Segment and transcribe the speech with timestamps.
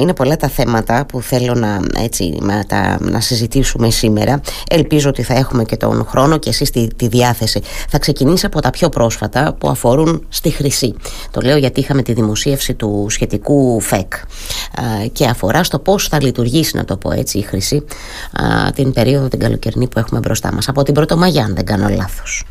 [0.00, 4.40] Είναι πολλά τα θέματα που θέλω να, έτσι, να, τα, να συζητήσουμε σήμερα.
[4.70, 7.60] Ελπίζω ότι θα έχουμε και τον χρόνο και εσείς τη, τη διάθεση.
[7.88, 10.94] Θα ξεκινήσω από τα πιο πρόσφατα που αφορούν στη χρυσή.
[11.30, 14.12] Το λέω γιατί είχαμε τη δημοσίευση του σχετικού ΦΕΚ
[15.12, 17.84] και αφορά στο πώς θα λειτουργήσει, να το πω έτσι, η χρυσή
[18.74, 20.68] την περίοδο την καλοκαιρινή που έχουμε μπροστά μας.
[20.68, 22.44] Από την Πρωτομαγιά, αν δεν κάνω λάθος.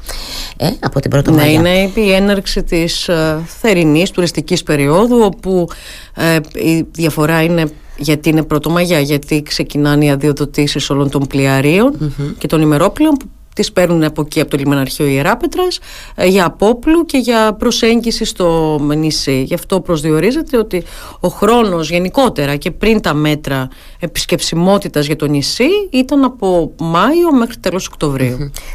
[0.57, 1.61] Ε, από την Πρωτομαγιά.
[1.61, 5.67] Ναι, είναι η έναρξη της ε, θερινής τουριστικής περίοδου όπου
[6.15, 12.47] ε, η διαφορά είναι γιατί είναι πρωτομαγιά, γιατί ξεκινάνε οι αδειοδοτήσεις όλων των πλοιαρίων και
[12.47, 15.79] των ημερόπλων που τις παίρνουν από εκεί από το λιμεναρχείο Ιεράπετρας
[16.15, 19.41] ε, για απόπλου και για προσέγγιση στο νησί.
[19.41, 20.83] Γι' αυτό προσδιορίζεται ότι
[21.19, 23.69] ο χρόνος γενικότερα και πριν τα μέτρα
[23.99, 27.89] επισκεψιμότητας για το νησί ήταν από Μάιο μέχρι τέλος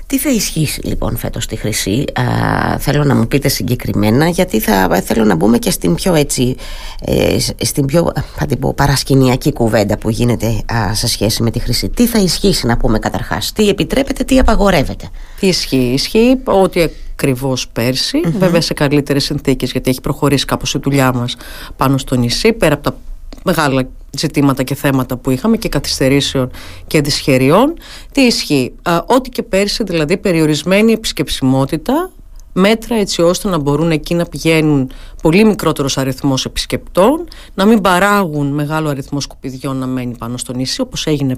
[0.06, 5.02] Τι θα ισχύσει λοιπόν φέτος στη Χρυσή, α, θέλω να μου πείτε συγκεκριμένα γιατί θα
[5.04, 6.56] θέλω να μπούμε και στην πιο έτσι,
[7.04, 11.58] ε, στην πιο θα την πω, παρασκηνιακή κουβέντα που γίνεται α, σε σχέση με τη
[11.58, 11.88] Χρυσή.
[11.88, 15.08] Τι θα ισχύσει να πούμε καταρχάς, τι επιτρέπεται, τι απαγορεύεται; Απαγορεύεται.
[15.40, 17.72] Τι ισχύει, ισχύει ότι ακριβώς
[18.38, 21.36] βέβαια σε καλύτερες συνθήκες, γιατί έχει προχωρήσει κάπως η δουλειά μας
[21.76, 22.96] πάνω στο νησί, πέρα από τα
[23.44, 26.50] μεγάλα ζητήματα και θέματα που είχαμε και καθυστερήσεων
[26.86, 27.74] και δυσχεριών.
[28.12, 28.74] Τι ισχύει,
[29.06, 32.10] ό,τι και πέρσι, δηλαδή περιορισμένη επισκεψιμότητα,
[32.54, 34.90] μέτρα έτσι ώστε να μπορούν εκεί να πηγαίνουν
[35.22, 40.80] πολύ μικρότερος αριθμός επισκεπτών, να μην παράγουν μεγάλο αριθμό σκουπιδιών να μένει πάνω στο νησί,
[40.80, 41.36] όπως έγινε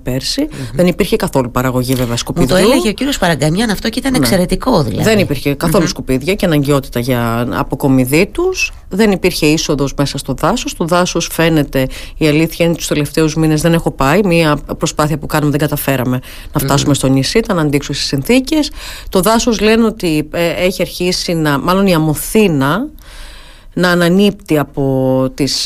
[0.74, 2.56] Δεν υπήρχε καθόλου παραγωγή βέβαια σκουπιδιού.
[2.56, 4.18] Μου το έλεγε ο κύριος Παραγκαμιάν αυτό και ήταν ναι.
[4.18, 5.08] εξαιρετικό δηλαδή.
[5.08, 8.72] Δεν υπήρχε καθόλου σκουπίδια και αναγκαιότητα για αποκομιδή τους.
[8.88, 10.74] Δεν υπήρχε είσοδος μέσα στο δάσος.
[10.74, 14.20] Το δάσος φαίνεται, η αλήθεια είναι τους τελευταίους μήνες δεν έχω πάει.
[14.24, 16.20] Μία προσπάθεια που κάνουμε δεν καταφέραμε
[16.52, 18.70] να φτάσουμε στο νησί, ήταν αντίξωε συνθήκες.
[19.08, 22.88] Το δάσος λένε ότι ε, έχει αρχίσει να, μάλλον η αμοθήνα
[23.78, 25.64] να ανανύπτει από τις,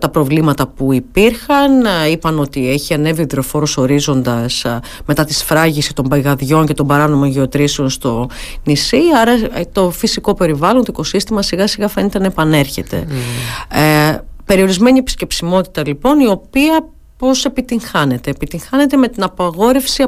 [0.00, 1.84] τα προβλήματα που υπήρχαν.
[2.10, 4.64] Είπαν ότι έχει ανέβει υδροφόρος ορίζοντας
[5.04, 8.28] μετά τη σφράγιση των παγαδιών και των παράνομων γεωτρήσεων στο
[8.64, 9.00] νησί.
[9.20, 13.06] Άρα ε, το φυσικό περιβάλλον, το οικοσύστημα σιγά σιγά φαίνεται να επανέρχεται.
[13.08, 13.76] Mm.
[13.76, 16.88] Ε, περιορισμένη επισκεψιμότητα λοιπόν η οποία
[17.20, 18.30] Πώς επιτυγχάνεται.
[18.30, 20.02] Επιτυγχάνεται με την απαγόρευση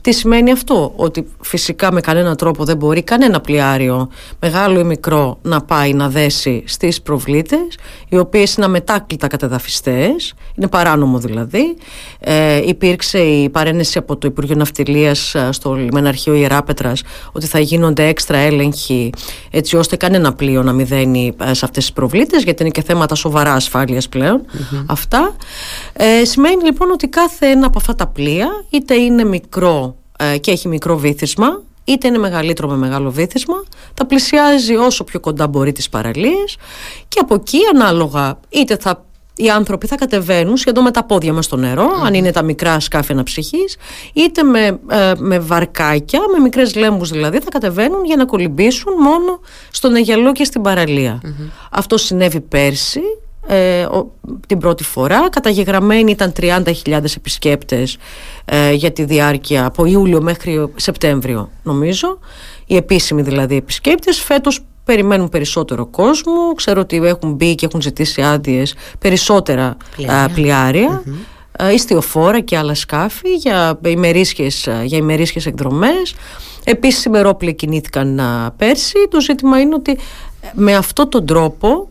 [0.00, 4.08] Τι σημαίνει αυτό; Ότι φυσικά με κανένα τρόπο δεν μπορεί κανένα πλοιάριο
[4.40, 7.78] μεγάλο ή μικρό να πάει να δέσει στις προβλήτες
[8.08, 10.34] οι οποίες είναι αμετάκλητα κατεδαφιστές.
[10.54, 11.76] Είναι παράνομο δηλαδή.
[12.18, 17.02] Ε, υπήρξε η παρένεση από το Υπουργείο Ναυτιλίας ε, στο Λιμεναρχείο Ιεράπετρας
[17.32, 19.12] ότι θα γίνονται έξτρα έλεγχοι
[19.50, 23.14] έτσι ώστε κανένα πλοίο να μηδένει ε, σε αυτές τις προβλήτες γιατί είναι και θέματα
[23.14, 24.44] σοβαρά ασφάλειας πλέον.
[24.86, 25.36] Αυτά.
[25.92, 30.50] Ε, σημαίνει λοιπόν ότι κάθε ένα από αυτά τα πλοία είτε είναι μικρό ε, και
[30.50, 33.62] έχει μικρό βήθισμα είτε είναι μεγαλύτερο με μεγάλο βήθισμα
[33.94, 36.56] τα πλησιάζει όσο πιο κοντά μπορεί τις παραλίες
[37.08, 39.02] και από εκεί ανάλογα είτε θα
[39.38, 42.80] οι άνθρωποι θα κατεβαίνουν σχεδόν με τα πόδια μας στο νερό, αν είναι τα μικρά
[42.80, 43.76] σκάφη αναψυχής,
[44.12, 49.40] είτε με, ε, με βαρκάκια, με μικρές λέμβους δηλαδή, θα κατεβαίνουν για να κολυμπήσουν μόνο
[49.70, 51.20] στον Αιγελό και στην παραλια
[51.70, 53.00] Αυτό συνέβη πέρσι
[53.50, 53.86] ε,
[54.46, 55.28] την πρώτη φορά.
[55.30, 57.96] Καταγεγραμμένοι ήταν 30.000 επισκέπτες
[58.44, 62.18] ε, για τη διάρκεια από Ιούλιο μέχρι Σεπτέμβριο νομίζω.
[62.66, 64.20] Οι επίσημοι δηλαδή επισκέπτες.
[64.20, 66.52] Φέτος περιμένουν περισσότερο κόσμο.
[66.54, 71.72] Ξέρω ότι έχουν μπει και έχουν ζητήσει άδειες περισσότερα πλοιάρια, πλοιάρια mm-hmm.
[71.74, 76.14] ιστιοφόρα και άλλα σκάφη για ημερήσιες, για ημερήσιες εκδρομές.
[76.64, 78.20] Επίσης οι μερόπλοι κινήθηκαν
[78.56, 79.08] πέρσι.
[79.10, 79.98] Το ζήτημα είναι ότι
[80.52, 81.88] με αυτόν τον τρόπο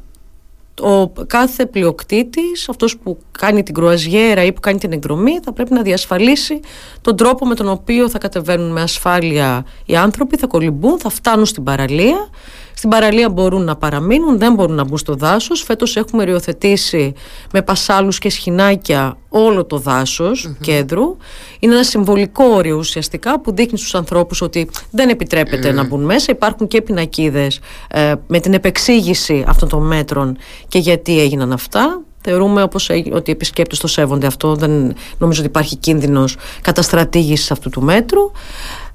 [0.82, 5.74] ο κάθε πλειοκτήτης, αυτός που κάνει την κρουαζιέρα ή που κάνει την εκδρομή θα πρέπει
[5.74, 6.60] να διασφαλίσει
[7.02, 11.46] τον τρόπο με τον οποίο θα κατεβαίνουν με ασφάλεια οι άνθρωποι, θα κολυμπούν, θα φτάνουν
[11.46, 12.30] στην παραλία
[12.78, 15.64] στην παραλία μπορούν να παραμείνουν, δεν μπορούν να μπουν στο δάσος.
[15.64, 17.14] Φέτος έχουμε ριοθετήσει
[17.52, 21.18] με πασάλους και σχοινάκια όλο το δάσος κέντρου.
[21.60, 26.32] Είναι ένα συμβολικό όριο ουσιαστικά που δείχνει στους ανθρώπους ότι δεν επιτρέπεται να μπουν μέσα.
[26.32, 32.02] Υπάρχουν και πινακίδες ε, με την επεξήγηση αυτών των μέτρων και γιατί έγιναν αυτά.
[32.22, 34.56] Θεωρούμε όπως, ότι οι επισκέπτες το σέβονται αυτό.
[34.56, 38.32] Δεν νομίζω ότι υπάρχει κίνδυνος καταστρατήγησης αυτού του μέτρου.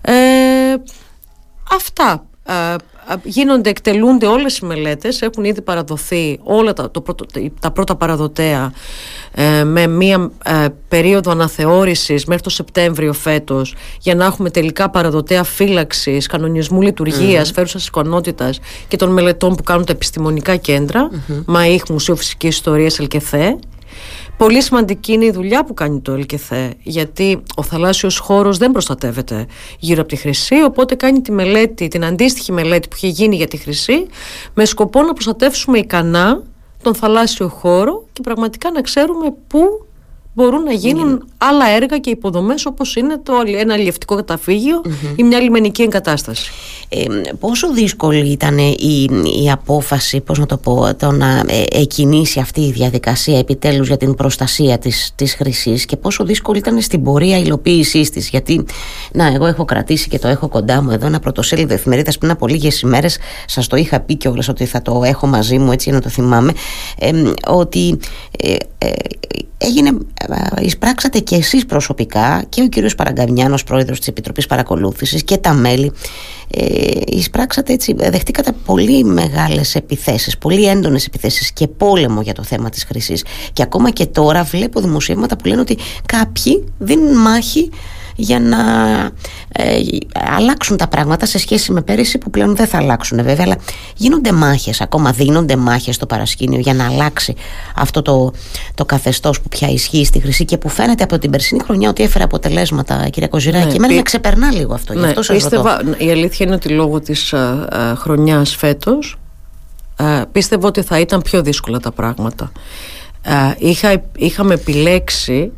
[0.01, 0.13] Ε,
[1.71, 2.25] αυτά.
[2.47, 2.75] Ε,
[3.23, 7.05] γίνονται, εκτελούνται όλες οι μελέτες έχουν ήδη παραδοθεί όλα τα, το
[7.61, 8.73] τα πρώτα παραδοτέα
[9.35, 15.45] ε, με μία ε, περίοδο αναθεώρησης μέχρι το Σεπτέμβριο φέτος για να έχουμε τελικά παραδοτέα
[15.45, 17.55] φύλαξης, κανονισμού λειτουργίας, mm.
[17.55, 21.43] φέρουσας εικονότητας και των μελετών που κάνουν τα επιστημονικά κέντρα mm-hmm.
[21.47, 23.59] ΜΑΙΧ, Μουσείο Φυσικής Ιστορίας, ΕΛΚΕΘΕ
[24.37, 29.47] Πολύ σημαντική είναι η δουλειά που κάνει το ΕΛΚΕΘΕ γιατί ο θαλάσσιος χώρος δεν προστατεύεται
[29.79, 33.49] γύρω από τη Χρυσή οπότε κάνει τη μελέτη, την αντίστοιχη μελέτη που είχε γίνει για
[33.49, 34.07] τη Χρυσή
[34.55, 36.43] με σκοπό να προστατεύσουμε ικανά
[36.83, 39.87] τον θαλάσσιο χώρο και πραγματικά να ξέρουμε πού
[40.35, 44.25] μπορούν να γίνουν άλλα έργα και υποδομές όπως είναι το, ένα αλλιευτικό
[45.17, 46.53] ή μια λιμενική εγκατάσταση.
[46.95, 47.05] Ε,
[47.39, 49.09] πόσο δύσκολη ήταν η,
[49.45, 53.97] η απόφαση, πώς να το πω, το να ε, εκκινήσει αυτή η διαδικασία επιτέλους για
[53.97, 58.29] την προστασία της, της χρυσής και πόσο δύσκολη ήταν στην πορεία υλοποίησής της.
[58.29, 58.65] Γιατί,
[59.13, 62.47] να εγώ έχω κρατήσει και το έχω κοντά μου εδώ ένα πρωτοσέλιδο εφημερίδας πριν από
[62.47, 63.19] λίγες ημέρες.
[63.47, 66.09] Σας το είχα πει κιόλας ότι θα το έχω μαζί μου έτσι για να το
[66.09, 66.53] θυμάμαι.
[66.99, 67.13] Ε,
[67.47, 67.99] ότι
[68.39, 68.91] ε, ε,
[69.59, 69.89] έγινε,
[70.59, 75.53] ε, εισπράξατε και εσείς προσωπικά και ο κύριος Παραγκαμιάνος πρόεδρος της Επιτροπής Παρακολούθησης και τα
[75.53, 75.93] μέλη
[76.51, 82.69] ε, εισπράξατε έτσι, δεχτήκατε πολύ μεγάλες επιθέσεις, πολύ έντονες επιθέσεις και πόλεμο για το θέμα
[82.69, 83.25] της χρυσής.
[83.53, 87.71] Και ακόμα και τώρα βλέπω δημοσιεύματα που λένε ότι κάποιοι δίνουν μάχη
[88.17, 88.59] για να
[89.53, 89.81] ε,
[90.37, 93.57] αλλάξουν τα πράγματα σε σχέση με πέρυσι που πλέον δεν θα αλλάξουν βέβαια αλλά
[93.97, 97.35] γίνονται μάχες, ακόμα δίνονται μάχες στο παρασκήνιο για να αλλάξει
[97.77, 98.33] αυτό το,
[98.75, 102.03] το καθεστώς που πια ισχύει στη Χρυσή και που φαίνεται από την περσινή χρονιά ότι
[102.03, 103.67] έφερε αποτελέσματα κυρία Κοζηράκη.
[103.67, 107.33] Ναι, εμένα με ξεπερνά λίγο αυτό, ναι, αυτό πίστευα, η αλήθεια είναι ότι λόγω της
[107.33, 109.19] α, α, χρονιάς φέτος
[109.97, 112.53] α, πίστευα ότι θα ήταν πιο δύσκολα τα πράγματα.
[113.59, 115.53] Είχα, είχαμε επιλέξει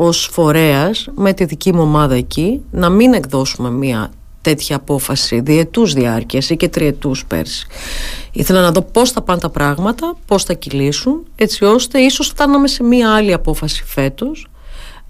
[0.00, 4.10] ως φορέας με τη δική μου ομάδα εκεί να μην εκδώσουμε μια
[4.40, 7.66] τέτοια απόφαση διετούς διάρκειας ή και τριετούς πέρσι.
[8.32, 12.68] Ήθελα να δω πώς θα πάνε τα πράγματα, πώς θα κυλήσουν, έτσι ώστε ίσως φτάναμε
[12.68, 14.46] σε μια άλλη απόφαση φέτος.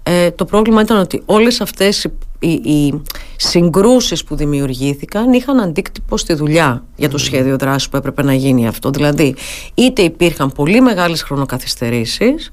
[0.03, 2.07] Ε, το πρόβλημα ήταν ότι όλες αυτές
[2.39, 3.01] οι, οι
[3.35, 8.67] συγκρούσεις που δημιουργήθηκαν είχαν αντίκτυπο στη δουλειά για το σχέδιο δράσης που έπρεπε να γίνει
[8.67, 8.89] αυτό.
[8.89, 9.35] Δηλαδή,
[9.73, 12.51] είτε υπήρχαν πολύ μεγάλες χρονοκαθυστερήσεις,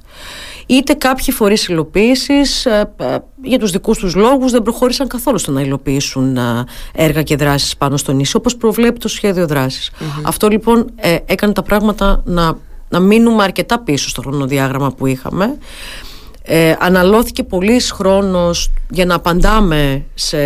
[0.67, 5.53] είτε κάποιοι φορείς υλοποίησης ε, ε, για τους δικούς τους λόγους δεν προχώρησαν καθόλου στο
[5.53, 9.47] να υλοποιήσουν ε, έργα και δράσεις πάνω στο νησί όπως προβλέπει το σχέδιο
[10.23, 10.91] Αυτό λοιπόν
[11.27, 12.59] έκανε τα πράγματα να,
[12.89, 15.59] να μείνουμε αρκετά πίσω στο χρονοδιάγραμμα που είχαμε.
[16.49, 20.39] Ε, αναλώθηκε πολύς χρόνος για να απαντάμε σε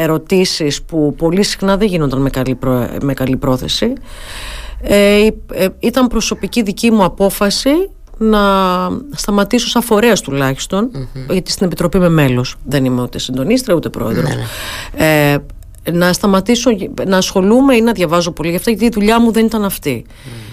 [0.00, 2.58] ερωτήσεις που πολύ συχνά δεν γίνονταν με καλή,
[3.02, 3.92] με καλή πρόθεση.
[4.80, 5.26] Ε,
[5.78, 7.70] ήταν προσωπική δική μου απόφαση
[8.18, 8.40] να
[9.14, 10.90] σταματήσω σαν φορέας τουλάχιστον
[11.30, 12.56] γιατί στην Επιτροπή είμαι μέλος.
[12.64, 14.28] Δεν είμαι ούτε συντονίστρια ούτε πρόεδρος.
[14.28, 14.34] Ναι,
[14.96, 15.32] ναι.
[15.32, 15.38] Ε,
[15.92, 16.70] να σταματήσω
[17.06, 18.50] να ασχολούμαι ή να διαβάζω πολύ.
[18.50, 20.04] Γι' αυτό γιατί η δουλειά μου δεν ήταν αυτή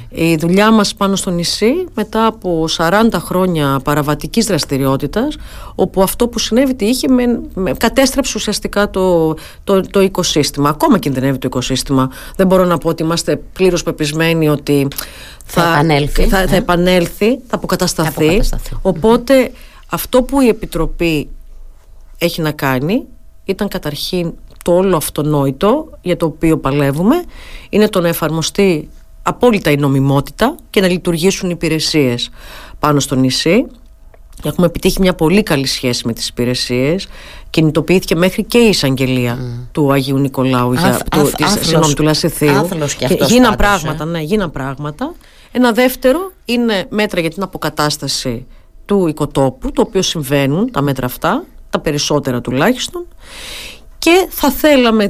[0.09, 5.37] η δουλειά μας πάνω στο νησί μετά από 40 χρόνια παραβατικής δραστηριότητας
[5.75, 10.69] όπου αυτό που συνέβη τι είχε με, με, κατέστρεψε ουσιαστικά το, το, το οικοσύστημα.
[10.69, 12.11] Ακόμα κινδυνεύει το οικοσύστημα.
[12.35, 14.87] Δεν μπορώ να πω ότι είμαστε πλήρως πεπισμένοι ότι
[15.45, 16.57] θα, θα επανέλθει, θα, θα, ναι.
[16.57, 18.41] επανέλθει, θα αποκατασταθεί,
[18.81, 19.51] οπότε
[19.89, 21.29] αυτό που η Επιτροπή
[22.17, 23.05] έχει να κάνει
[23.45, 27.23] ήταν καταρχήν το όλο αυτονόητο για το οποίο παλεύουμε
[27.69, 28.89] είναι το να εφαρμοστεί
[29.27, 32.29] απόλυτα η νομιμότητα και να λειτουργήσουν υπηρεσίες
[32.79, 33.65] πάνω στο νησί.
[34.43, 37.07] Έχουμε επιτύχει μια πολύ καλή σχέση με τις υπηρεσίες.
[37.49, 39.37] Κινητοποιήθηκε μέχρι και η εισαγγελία
[39.71, 42.67] του Αγίου Νικολάου, για, του, της, του Λασιθίου.
[43.27, 44.07] Γίναν πράγματα, ε.
[44.07, 45.13] ναι, γίναν πράγματα.
[45.51, 48.45] Ένα δεύτερο είναι μέτρα για την αποκατάσταση
[48.85, 53.07] του οικοτόπου, το οποίο συμβαίνουν τα μέτρα αυτά, τα περισσότερα τουλάχιστον
[54.05, 55.07] και θα θέλαμε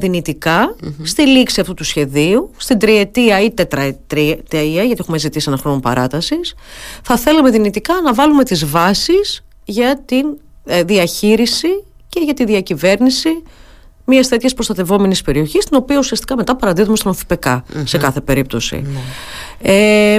[1.02, 6.54] στη λήξη αυτού του σχεδίου, στην τριετία ή τετραετία, γιατί έχουμε ζητήσει ένα χρόνο παράτασης,
[7.02, 10.20] θα θέλαμε δυνητικά να βάλουμε τις βάσεις για τη
[10.64, 11.68] ε, διαχείριση
[12.08, 13.42] και για τη διακυβέρνηση
[14.04, 18.86] μιας τέτοιας προστατευόμενης περιοχής, την οποία ουσιαστικά μετά παραδίδουμε στον οφπεκα σε κάθε περίπτωση.
[18.86, 19.00] Ναι.
[19.72, 20.18] Ε,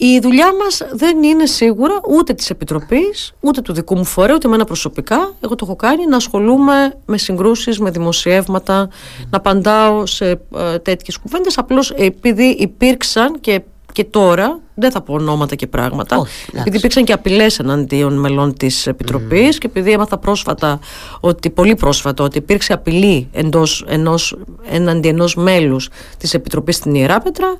[0.00, 4.46] η δουλειά μας δεν είναι σίγουρα ούτε της Επιτροπής, ούτε του δικού μου φορέα, ούτε
[4.46, 5.34] εμένα προσωπικά.
[5.40, 8.88] Εγώ το έχω κάνει να ασχολούμαι με συγκρούσεις, με δημοσιεύματα,
[9.30, 11.58] να απαντάω σε ε, τέτοιες κουβέντες.
[11.58, 13.62] Απλώς επειδή υπήρξαν και,
[13.92, 18.56] και τώρα, δεν θα πω ονόματα και πράγματα, Όχι, επειδή υπήρξαν και απειλές εναντίον μελών
[18.56, 20.78] της Επιτροπής και επειδή έμαθα πρόσφατα,
[21.20, 24.38] ότι, πολύ πρόσφατα, ότι υπήρξε απειλή εντός, ενός,
[24.70, 25.88] εναντί ενός μέλους
[26.18, 27.58] της Επιτροπής στην Ιεράπετρα.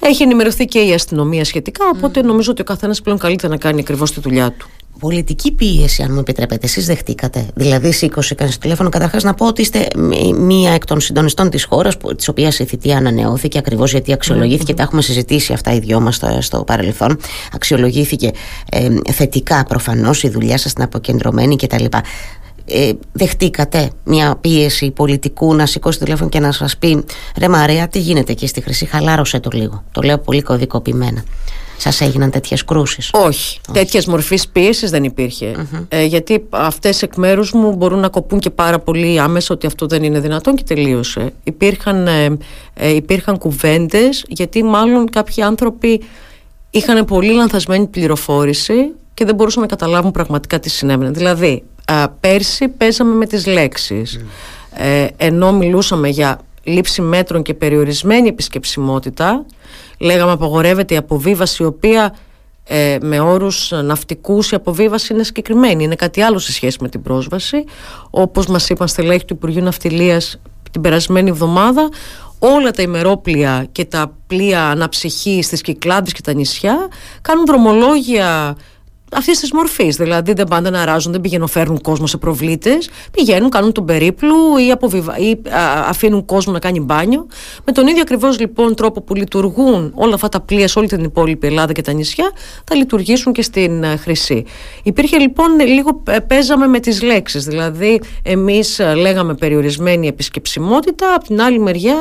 [0.00, 3.80] Έχει ενημερωθεί και η αστυνομία σχετικά, οπότε νομίζω ότι ο καθένας πλέον καλύτερα να κάνει
[3.80, 4.68] ακριβώς τη δουλειά του.
[4.98, 7.46] Πολιτική πίεση, αν μου επιτρέπετε, εσείς δεχτήκατε.
[7.54, 8.88] Δηλαδή, σήκωσε κανείς το τηλέφωνο.
[8.88, 9.86] Καταρχάς, να πω ότι είστε
[10.36, 14.74] μία εκ των συντονιστών της χώρας, της οποίας η θητεία ανανεώθηκε ακριβώς γιατί αξιολογήθηκε.
[14.74, 17.18] Τα έχουμε συζητήσει αυτά οι δυο μας στο, στο παρελθόν.
[17.52, 18.30] Αξιολογήθηκε
[18.70, 21.84] ε, θετικά προφανώς η δουλειά σας, την αποκεντρωμένη κτλ
[22.66, 27.04] ε, δεχτήκατε μια πίεση πολιτικού να σηκώσει τηλέφωνο και να σας πει
[27.38, 31.24] ρε Μαρία τι γίνεται εκεί στη Χρυσή; Χαλάρωσε το λίγο το λέω πολύ κωδικοποιημένα.
[31.78, 33.60] Σας έγιναν τέτοιες κρούσεις; Όχι, Όχι.
[33.72, 35.68] τέτοιες μορφής πίεσης δεν υπήρχε.
[35.88, 39.86] Ε, γιατί αυτές εκ μέρους μου μπορούν να κοπούν και πάρα πολύ άμεσα ότι αυτό
[39.86, 41.32] δεν είναι δυνατόν και τελείωσε.
[41.44, 42.36] Υπήρχαν, ε,
[42.74, 46.00] ε, υπήρχαν κουβέντες γιατί μάλλον κάποιοι άνθρωποι
[46.70, 48.74] είχαν πολύ λανθασμένη πληροφόρηση
[49.14, 51.10] και δεν μπορούσαν να καταλάβουν πραγματικά τι συνέβαινε.
[51.10, 51.62] Δηλαδή
[52.20, 54.20] πέρσι παίζαμε με τις λέξεις.
[54.74, 59.44] Ε, ενώ μιλούσαμε για λήψη μέτρων και περιορισμένη επισκεψιμότητα
[59.98, 62.14] λέγαμε απαγορεύεται η αποβίβαση η οποία
[62.64, 65.84] ε, με όρους ναυτικούς η αποβίβαση είναι συγκεκριμένη.
[65.84, 67.64] Είναι κάτι άλλο σε σχέση με την πρόσβαση.
[68.10, 70.40] Όπως μας είπαν στελέχη του Υπουργείου Ναυτιλίας
[70.70, 71.88] την περασμένη εβδομάδα
[72.38, 76.88] όλα τα ημερόπλια και τα πλοία αναψυχής στις Κυκλάδες και τα νησιά
[77.22, 78.56] κάνουν δρομολόγια
[79.16, 79.96] αυτής της μορφής.
[79.96, 82.88] Δηλαδή δεν πάντα να ράζουν, δεν πηγαίνουν, φέρνουν κόσμο σε προβλήτες.
[83.12, 85.18] Πηγαίνουν, κάνουν τον περίπλου ή, αποβιβα...
[85.18, 85.36] ή
[85.88, 87.26] αφήνουν κόσμο να κάνει μπάνιο.
[87.64, 91.04] Με τον ίδιο ακριβώς λοιπόν τρόπο που λειτουργούν όλα αυτά τα πλοία σε όλη την
[91.04, 92.32] υπόλοιπη Ελλάδα και τα νησιά,
[92.64, 94.44] θα λειτουργήσουν και στην ε, Χρυσή.
[94.82, 97.44] Υπήρχε λοιπόν λίγο, ε, παίζαμε με τις λέξεις.
[97.44, 101.96] Δηλαδή, εμείς ε, λέγαμε περιορισμένη επισκεψιμότητα, από την άλλη μεριά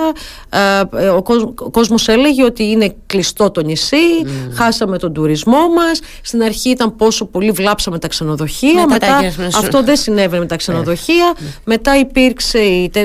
[1.63, 4.27] ο κόσμος έλεγε ότι είναι κλειστό το νησί, mm.
[4.53, 6.00] χάσαμε τον τουρισμό μας.
[6.22, 8.88] Στην αρχή ήταν πόσο πολύ βλάψαμε τα ξενοδοχεία.
[8.88, 9.18] Μετά,
[9.58, 11.34] αυτό δεν συνέβαινε με τα ξενοδοχεία.
[11.38, 11.50] Ε, ναι.
[11.64, 12.60] Μετά υπήρξε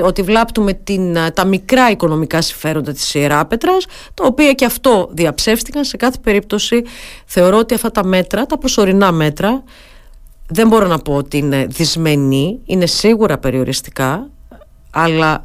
[0.05, 5.85] ότι βλάπτουμε την, τα μικρά οικονομικά συμφέροντα της Ιεράπετρας, τα οποία και αυτό διαψεύστηκαν.
[5.85, 6.83] Σε κάθε περίπτωση
[7.27, 9.63] θεωρώ ότι αυτά τα μέτρα, τα προσωρινά μέτρα,
[10.49, 14.31] δεν μπορώ να πω ότι είναι δυσμενή, είναι σίγουρα περιοριστικά,
[14.91, 15.45] αλλά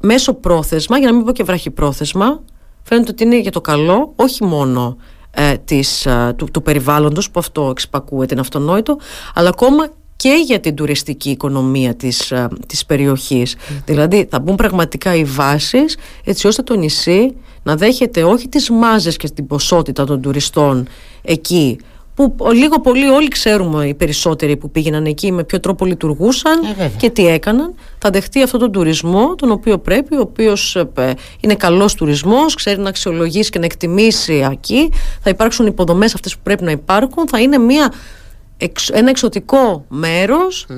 [0.00, 2.42] μέσω πρόθεσμα, για να μην πω και βραχυπρόθεσμα,
[2.82, 4.96] φαίνεται ότι είναι για το καλό, όχι μόνο
[5.34, 8.98] ε, της, ε, του, του περιβάλλοντος που αυτό εξυπακούεται, είναι αυτονόητο
[9.34, 13.56] αλλά ακόμα και για την τουριστική οικονομία της, ε, της περιοχής.
[13.84, 19.16] Δηλαδή θα μπουν πραγματικά οι βάσεις έτσι ώστε το νησί να δέχεται όχι τις μάζες
[19.16, 20.86] και την ποσότητα των τουριστών
[21.22, 21.78] εκεί
[22.14, 26.88] που λίγο πολύ όλοι ξέρουμε οι περισσότεροι που πήγαιναν εκεί με ποιο τρόπο λειτουργούσαν ε,
[26.96, 27.74] και τι έκαναν.
[27.98, 32.80] Θα δεχτεί αυτόν τον τουρισμό τον οποίο πρέπει, ο οποίος ε, είναι καλός τουρισμός ξέρει
[32.80, 34.90] να αξιολογήσει και να εκτιμήσει εκεί.
[35.22, 37.28] Θα υπάρξουν υποδομές αυτές που πρέπει να υπάρχουν.
[37.28, 37.92] Θα είναι μια
[38.92, 39.84] ένα εξωτικό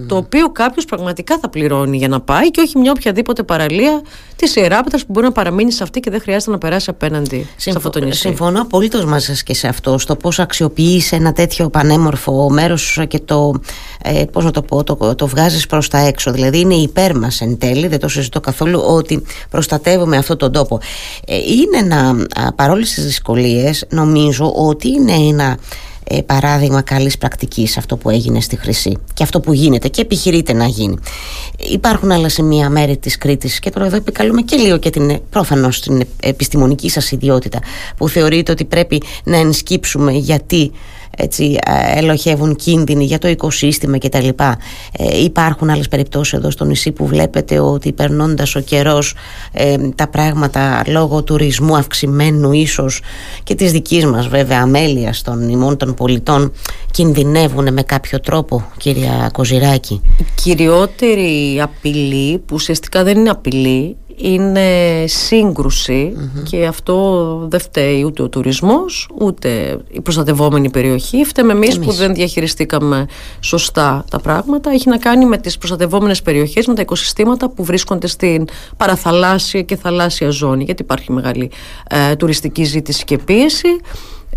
[0.07, 4.03] το οποίο κάποιος πραγματικά θα πληρώνει για να πάει και όχι μια οποιαδήποτε παραλία
[4.37, 7.51] της Ιεράπετρας που μπορεί να παραμείνει σε αυτή και δεν χρειάζεται να περάσει απέναντι Συμφω...
[7.59, 8.21] σε αυτό το νησί.
[8.21, 13.19] Συμφωνώ απολύτως μαζί σας και σε αυτό, στο πώς αξιοποιείς ένα τέτοιο πανέμορφο μέρος και
[13.19, 13.55] το,
[14.03, 16.33] ε, πώς να το, πω, το, το βγάζεις προς τα έξω.
[16.33, 20.81] Δηλαδή είναι υπέρ μας εν τέλει, δεν το συζητώ καθόλου, ότι προστατεύουμε αυτόν τον τόπο.
[21.27, 25.59] Ε, είναι ένα, παρόλες τις δυσκολίες, νομίζω ότι είναι ένα
[26.09, 30.53] ε, παράδειγμα καλής πρακτικής αυτό που έγινε στη Χρυσή και αυτό που γίνεται και επιχειρείται
[30.53, 30.97] να γίνει.
[31.57, 35.81] Υπάρχουν άλλα σημεία μέρη της Κρήτης και τώρα εδώ επικαλούμε και λίγο και την, προφανώς
[35.81, 37.59] την επιστημονική σας ιδιότητα
[37.97, 40.73] που θεωρείτε ότι πρέπει να ενσκύψουμε γιατί
[41.17, 41.59] έτσι,
[41.95, 44.29] ελοχεύουν κίνδυνοι για το οικοσύστημα κτλ.
[44.99, 49.15] Ε, υπάρχουν άλλες περιπτώσεις εδώ στο νησί που βλέπετε ότι περνώντας ο καιρός
[49.53, 53.01] ε, τα πράγματα λόγω τουρισμού αυξημένου ίσως
[53.43, 56.53] και της δικής μας βέβαια αμέλειας των ημών των πολιτών
[56.91, 60.01] κινδυνεύουν με κάποιο τρόπο κυρία Κοζηράκη.
[60.19, 65.05] Η κυριότερη απειλή που ουσιαστικά δεν είναι απειλή είναι
[66.43, 71.25] και αυτό δεν φταίει ούτε ο τουρισμός ούτε η προστατευόμενη περιοχή.
[71.25, 71.87] Φταίμε εμείς, εμείς.
[71.87, 73.07] που δεν διαχειριστήκαμε
[73.41, 74.71] σωστά τα πράγματα.
[74.71, 78.45] Έχει να κάνει με τις προστατευόμενες περιοχές με τα οικοσυστήματα που βρίσκονται στην
[78.77, 81.51] παραθαλάσσια και θαλάσσια ζώνη γιατί υπάρχει μεγάλη
[81.91, 83.69] ε, τουριστική ζήτηση και πίεση.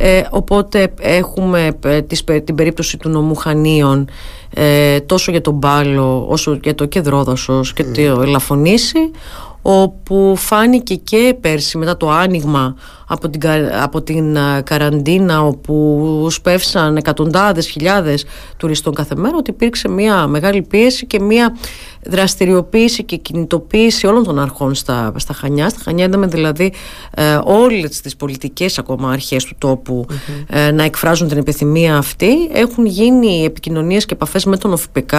[0.01, 2.01] Ε, οπότε έχουμε ε,
[2.41, 4.09] την περίπτωση του νομού Χανίων
[4.53, 9.11] ε, τόσο για τον Πάλο όσο για το Κεδρόδασος και το Ελαφωνήσι
[9.61, 12.75] όπου φάνηκε και πέρσι μετά το άνοιγμα
[13.07, 13.41] από την,
[13.81, 18.25] από την καραντίνα όπου σπεύσαν εκατοντάδες χιλιάδες
[18.57, 21.57] τουριστών κάθε μέρα ότι υπήρξε μια μεγάλη πίεση και μια
[22.03, 25.69] δραστηριοποίηση και κινητοποίηση όλων των αρχών στα, στα Χανιά.
[25.69, 26.73] Στα Χανιά είδαμε δηλαδή
[27.13, 30.05] ε, όλες τις πολιτικές ακόμα αρχές του τοπου
[30.49, 32.49] ε, να εκφράζουν την επιθυμία αυτή.
[32.53, 35.11] Έχουν γίνει επικοινωνίες και επαφές με τον ΟΦΠΚ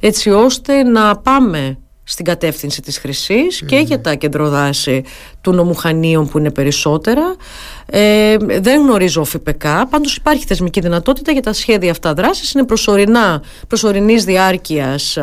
[0.00, 5.04] έτσι ώστε να πάμε στην κατεύθυνση της χρυσής και για τα κεντροδάση
[5.40, 7.34] του νομουχανίων που είναι περισσότερα.
[7.86, 12.52] Ε, δεν γνωρίζω ΦΠΚ, πάντως υπάρχει θεσμική δυνατότητα για τα σχέδια αυτά δράσης.
[12.52, 15.18] Είναι προσωρινά, προσωρινής διάρκειας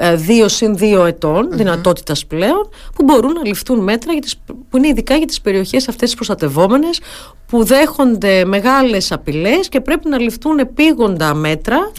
[0.00, 1.56] ε, δύο συν δύο ετών mm-hmm.
[1.56, 4.36] δυνατότητας πλέον που μπορούν να ληφθούν μέτρα για τις,
[4.70, 7.00] που είναι ειδικά για τις περιοχές αυτές τις προστατευόμενες
[7.48, 11.92] που δέχονται μεγάλες απειλές και πρέπει να ληφθούν επίγοντα μέτρα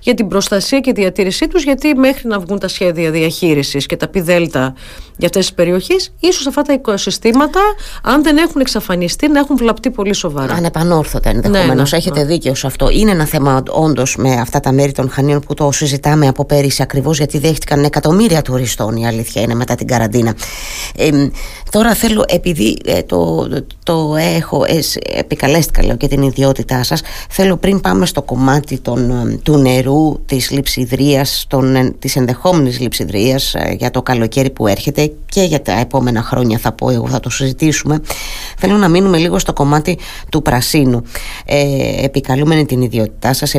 [0.00, 4.08] για την προστασία και διατήρησή τους γιατί μέχρι να βγουν τα σχέδια διαχείρισης και τα
[4.08, 4.74] πι δέλτα
[5.16, 7.60] για αυτές τις περιοχές ίσως αυτά τα οικοσυστήματα
[8.02, 10.54] αν δεν έχουν εξαφανιστεί να έχουν βλαπτεί πολύ σοβαρά.
[10.54, 11.90] Ανεπανόρθωτα ενδεχομένως.
[11.90, 12.26] Ναι, ναι, Έχετε ναι.
[12.26, 12.90] δίκιο σε αυτό.
[12.90, 16.82] Είναι ένα θέμα όντως με αυτά τα μέρη των Χανίων που το συζητάμε από πέρυσι
[16.82, 20.34] ακριβώς γιατί δέχτηκαν εκατομμύρια τουριστών η αλήθεια είναι μετά την καραντίνα.
[20.96, 21.10] Ε,
[21.70, 23.48] τώρα θέλω επειδή ε, το,
[23.82, 24.78] το έχω ε,
[25.18, 30.20] επικαλέστηκα λέω και την ιδιότητά σας θέλω πριν πάμε στο κομμάτι των, ε, του νερού
[30.26, 36.22] της λειψιδρίας των, της ενδεχόμενης λειψιδρίας για το καλοκαίρι που έρχεται και για τα επόμενα
[36.22, 38.00] χρόνια θα πω εγώ θα το συζητήσουμε.
[38.58, 39.98] Θέλω να μείνουμε λίγο στο κομμάτι
[40.30, 41.02] του πρασίνου.
[41.44, 43.54] Ε, επικαλούμενη την ιδιότητά σας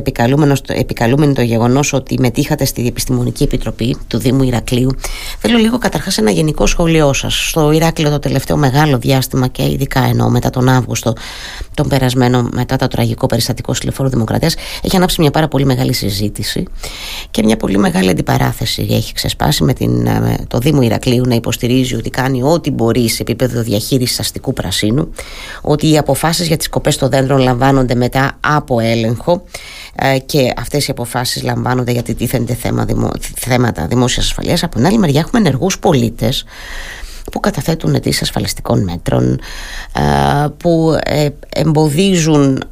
[0.68, 4.92] επικαλούμενη το γεγονός ότι μετήχατε στη Επιστημονική Επιτροπή του Δήμου Ηρακλείου.
[5.40, 7.50] Θέλω λίγο καταρχάς ένα γενικό σχόλιο σας.
[7.50, 11.14] Στο Ηράκλειο το τελευταίο μεγάλο διάστημα και ειδικά εννοώ μετά τον Αύγουστο
[11.74, 15.94] τον περασμένο μετά το τραγικό περιστατικό στη Λεφόρου Δημοκρατίας έχει ανάψει μια πάρα πολύ μεγάλη
[15.94, 16.64] συζήτηση
[17.32, 21.66] και μια πολύ μεγάλη αντιπαράθεση έχει ξεσπάσει με, την, με το Δήμο Ηρακλείου να υποστηρίζει
[21.98, 25.12] ότι κάνει ό,τι μπορεί σε επίπεδο διαχείρισης αστικού πρασίνου
[25.62, 29.44] ότι οι αποφάσεις για τις κοπές των δέντρων λαμβάνονται μετά από έλεγχο
[29.96, 34.64] ε, και αυτές οι αποφάσεις λαμβάνονται γιατί τίθενται θέμα, δημο, θέματα δημόσιας ασφαλείας.
[34.64, 36.46] Από την άλλη μεριά έχουμε ενεργούς πολίτες
[37.32, 39.40] που καταθέτουν αιτήσει ασφαλιστικών μέτρων
[40.58, 42.64] που ε, εμποδίζουν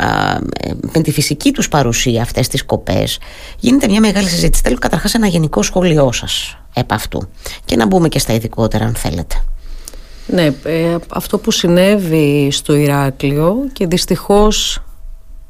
[0.94, 3.20] με τη φυσική τους παρουσία αυτές τις κοπές
[3.60, 4.62] γίνεται μια μεγάλη συζήτηση.
[4.64, 7.28] Θέλω καταρχάς ένα γενικό σχόλιο σας επ' αυτού
[7.66, 9.36] και να μπούμε και στα ειδικότερα αν θέλετε.
[10.28, 14.84] Ναι, ε, αυτό που συνέβη στο Ηράκλειο και δυστυχώς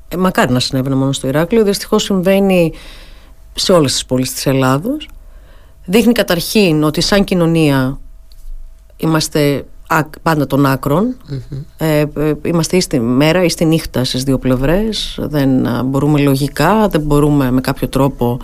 [0.08, 2.74] ε, μακάρι να συνέβαινε μόνο στο Ηράκλειο δυστυχώς συμβαίνει
[3.54, 5.10] σε όλες τις πόλεις της Ελλάδος.
[5.86, 8.00] Δείχνει καταρχήν ότι σαν κοινωνία
[8.98, 9.66] είμαστε
[10.22, 11.16] πάντα των ακρων
[11.78, 15.18] ε, ε, είμαστε ή στη μέρα ή στη νύχτα στις δύο πλευρές.
[15.22, 15.50] Δεν
[15.86, 18.40] μπορούμε λογικά δεν μπορούμε με κάποιο τρόπο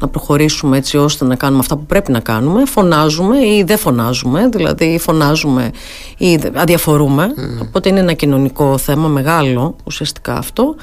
[0.00, 2.64] να προχωρήσουμε έτσι ώστε να κάνουμε αυτά που πρέπει να κάνουμε.
[2.64, 5.70] Φωνάζουμε ή δεν φωνάζουμε δηλαδή φωνάζουμε
[6.18, 7.34] ή αδιαφορούμε.
[7.60, 10.74] Οπότε είναι ένα κοινωνικό θέμα μεγάλο ουσιαστικά αυτό.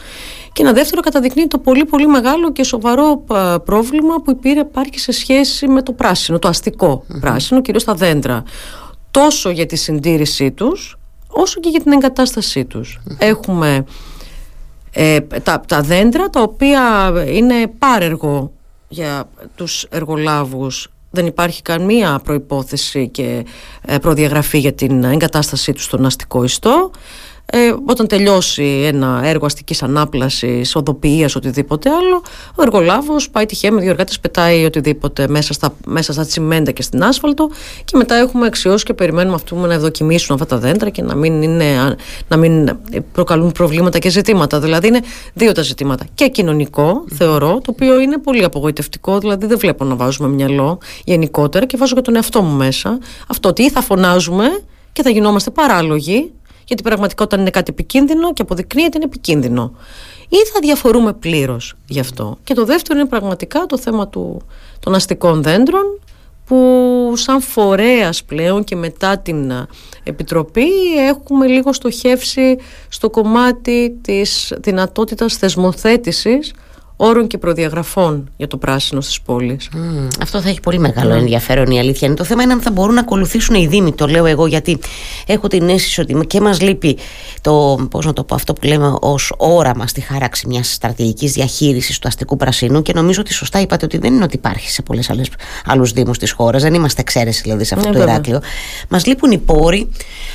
[0.53, 3.23] Και ένα δεύτερο καταδεικνύει το πολύ πολύ μεγάλο και σοβαρό
[3.65, 8.43] πρόβλημα που υπάρχει σε σχέση με το πράσινο, το αστικό πράσινο, κυρίως τα δέντρα
[9.11, 12.99] τόσο για τη συντήρησή τους όσο και για την εγκατάστασή τους.
[13.17, 13.85] Έχουμε
[14.91, 18.51] ε, τα, τα δέντρα τα οποία είναι πάρεργο
[18.87, 23.45] για τους εργολάβους δεν υπάρχει καμία προϋπόθεση και
[23.81, 26.91] ε, προδιαγραφή για την εγκατάστασή τους στον αστικό ιστό
[27.53, 32.21] ε, όταν τελειώσει ένα έργο αστικής ανάπλασης, οδοποιίας, οτιδήποτε άλλο,
[32.55, 36.81] ο εργολάβος πάει τυχαία με δύο εργάτες, πετάει οτιδήποτε μέσα στα, μέσα στα τσιμέντα και
[36.81, 37.49] στην άσφαλτο
[37.85, 41.41] και μετά έχουμε αξιώσει και περιμένουμε αυτού να ευδοκιμήσουν αυτά τα δέντρα και να μην,
[41.41, 41.95] είναι,
[42.27, 42.77] να μην
[43.11, 44.59] προκαλούν προβλήματα και ζητήματα.
[44.59, 45.01] Δηλαδή είναι
[45.33, 46.05] δύο τα ζητήματα.
[46.13, 51.65] Και κοινωνικό, θεωρώ, το οποίο είναι πολύ απογοητευτικό, δηλαδή δεν βλέπω να βάζουμε μυαλό γενικότερα
[51.65, 52.99] και βάζω και τον εαυτό μου μέσα.
[53.27, 54.45] Αυτό ότι θα φωνάζουμε
[54.91, 56.31] και θα γινόμαστε παράλογοι
[56.65, 59.73] γιατί πραγματικά όταν είναι κάτι επικίνδυνο και αποδεικνύεται είναι επικίνδυνο.
[60.29, 62.37] Ή θα διαφορούμε πλήρως γι' αυτό.
[62.43, 64.41] Και το δεύτερο είναι πραγματικά το θέμα του,
[64.79, 65.99] των αστικών δέντρων
[66.45, 69.51] που σαν φορέας πλέον και μετά την
[70.03, 72.57] Επιτροπή έχουμε λίγο στοχεύσει
[72.89, 76.53] στο κομμάτι της δυνατότητας θεσμοθέτησης
[77.03, 79.69] όρων και προδιαγραφών για το πράσινο στις πόλεις.
[80.21, 81.17] αυτό θα έχει πολύ μεγάλο mm.
[81.17, 82.17] ενδιαφέρον η αλήθεια είναι.
[82.17, 83.93] Το θέμα είναι αν θα μπορούν να ακολουθήσουν οι Δήμοι.
[83.93, 84.79] Το λέω εγώ γιατί
[85.25, 86.97] έχω την αίσθηση ότι και μας λείπει
[87.41, 91.99] το, πώς να το πω, αυτό που λέμε ως όραμα στη χάραξη μιας στρατηγικής διαχείρισης
[91.99, 95.11] του αστικού πρασίνου και νομίζω ότι σωστά είπατε ότι δεν είναι ότι υπάρχει σε πολλές
[95.65, 96.61] άλλους Δήμους της χώρας.
[96.61, 98.41] Δεν είμαστε εξαίρεση δηλαδή σε αυτό ναι, το Ηράκλειο.
[98.89, 99.89] Μας λείπουν οι πόροι,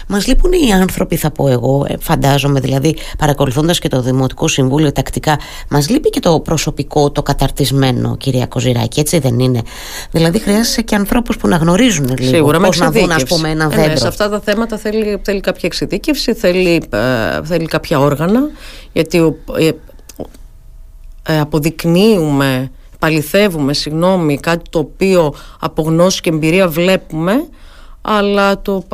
[0.08, 4.92] μας λείπουν οι άνθρωποι θα πω εγώ, ε, φαντάζομαι δηλαδή παρακολουθώντας και το Δημοτικό Συμβούλιο
[4.92, 9.62] τακτικά, μας λείπει και το προσωπικό, το καταρτισμένο, κυρία Κοζηράκη, έτσι δεν είναι;
[10.10, 13.68] Δηλαδή χρειάζεσαι και ανθρώπους που να γνωρίζουν λίγο Σίγουρα, πώς να δουν, ας πούμε, ένα
[13.68, 13.84] δέντρο.
[13.84, 18.40] Ε, ναι, σε αυτά τα θέματα θέλει, θέλει κάποια εξειδίκευση, θέλει, ε, θέλει κάποια όργανα,
[18.92, 19.70] γιατί ε,
[21.22, 27.32] ε, αποδεικνύουμε, παληθεύουμε, συγγνώμη, κάτι το οποίο από γνώση και εμπειρία βλέπουμε,
[28.00, 28.84] αλλά το,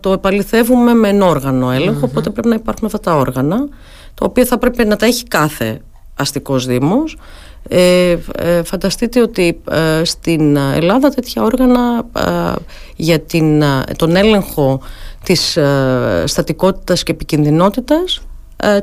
[0.00, 3.56] το επαληθεύουμε με ενόργανο έλεγχο, οπότε πρέπει να υπάρχουν αυτά τα όργανα,
[4.14, 5.80] τα οποία θα πρέπει να τα έχει κάθε
[6.16, 7.16] αστικός δήμος
[7.68, 12.54] ε, ε, φανταστείτε ότι ε, στην Ελλάδα τέτοια όργανα ε,
[12.96, 13.64] για την,
[13.96, 14.80] τον έλεγχο
[15.24, 15.58] της
[16.24, 18.20] στατικότητας και επικινδυνότητας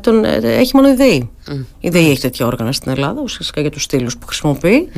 [0.01, 1.29] τον, έχει μόνο η ΔΕΗ.
[1.47, 1.65] Mm.
[1.79, 4.89] Η ΔΕΗ έχει τέτοια όργανα στην Ελλάδα, ουσιαστικά για τους στήλους που χρησιμοποιεί.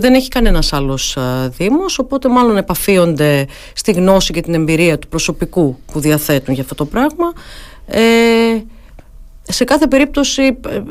[0.00, 1.18] δεν έχει κανένας άλλος
[1.56, 6.74] δήμος, οπότε μάλλον επαφίονται στη γνώση και την εμπειρία του προσωπικού που διαθέτουν για αυτό
[6.74, 7.32] το πράγμα
[7.90, 8.00] Ε,
[9.48, 10.82] σε κάθε περίπτωση ε,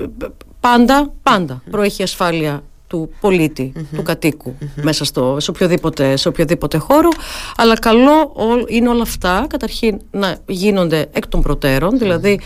[0.60, 7.10] πάντα, πάντα προέχει ασφάλεια του πολιτη του κατοικου μέσα στο, σε, οποιοδήποτε, σε οποιοδήποτε χώρο.
[7.58, 8.36] Αλλά καλό
[8.68, 11.98] είναι όλα αυτά καταρχήν να γίνονται εκ των προτέρων.
[11.98, 12.40] Δηλαδή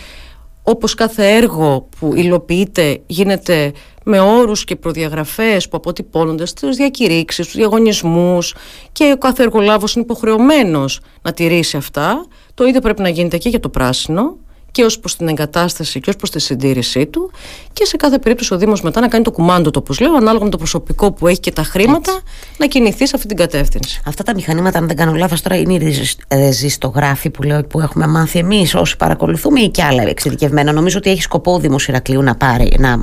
[0.64, 3.72] όπως κάθε έργο που υλοποιείται γίνεται
[4.04, 8.56] με όρους και προδιαγραφές που αποτυπώνονται στις διακηρύξεις, στους διαγωνισμούς
[8.92, 12.26] και ο κάθε εργολάβος είναι υποχρεωμένος να τηρήσει αυτά.
[12.54, 14.38] Το ίδιο πρέπει να γίνεται και για το πράσινο
[14.72, 17.32] και ως προς την εγκατάσταση και ως προς τη συντήρησή του
[17.74, 20.44] και σε κάθε περίπτωση ο Δήμος μετά να κάνει το κουμάντο, το όπως λέω, ανάλογα
[20.44, 22.22] με το προσωπικό που έχει και τα χρήματα,
[22.58, 24.02] να κινηθεί σε αυτή την κατεύθυνση.
[24.06, 25.96] Αυτά τα μηχανήματα, αν δεν κάνω λάθος, τώρα είναι οι
[26.30, 30.72] ρεζιστογράφοι που λέω που έχουμε μάθει εμείς όσοι παρακολουθούμε ή και άλλα εξειδικευμένα.
[30.72, 32.76] Νομίζω ότι έχει σκοπό ο Δήμος Ηρακλείου να πάρει.
[32.80, 33.00] Να,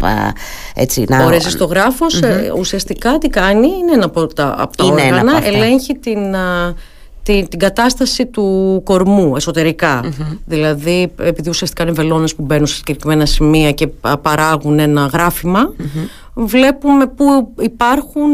[0.75, 1.25] έτσι, να...
[1.25, 6.35] Ο ρεζιστογραφο ε, ουσιαστικά τι κάνει, είναι ένα από τα, από τα όργανα, ελέγχει την
[7.29, 9.37] την, την κατάσταση του κορμού
[10.47, 13.87] Δηλαδή, επειδή ουσιαστικά είναι βελόνες που μπαίνουν σε συγκεκριμένα σημεία και
[14.23, 15.11] παράγουν ένα
[16.35, 18.31] βλέπουμε που υπάρχουν,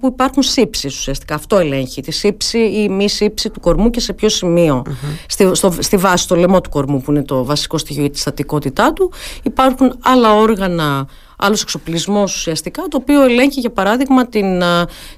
[0.00, 1.34] που υπάρχουν σύψεις ουσιαστικά.
[1.34, 2.02] Αυτό ελέγχει.
[2.02, 4.82] Τη σύψη ή μη σύψη του κορμού και σε ποιο σημείο.
[5.26, 8.18] Στη, στο, στη βάση, στο λαιμό του κορμού που είναι το βασικό στοιχείο για τη
[8.18, 9.12] στατικότητά του.
[9.42, 14.62] Υπάρχουν άλλα όργανα άλλος εξοπλισμός ουσιαστικά, το οποίο ελέγχει για παράδειγμα την,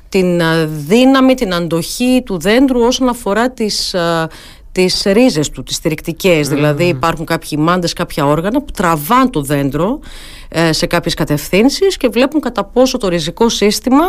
[0.08, 3.94] την δύναμη, την αντοχή του δέντρου όσον αφορά τις,
[4.72, 6.48] τις ρίζες του, τις στηρικτικές.
[6.48, 10.00] Δηλαδή υπάρχουν κάποιοι μάντες, κάποια όργανα που τραβάν το δέντρο
[10.48, 14.04] ε, σε κάποιες κατευθύνσεις και βλέπουν κατά πόσο το ριζικό σύστημα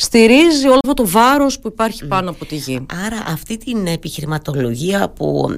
[0.00, 2.86] στηρίζει όλο αυτό το βάρος που υπάρχει πάνω από τη γη.
[3.06, 5.54] Άρα αυτή την επιχειρηματολογία που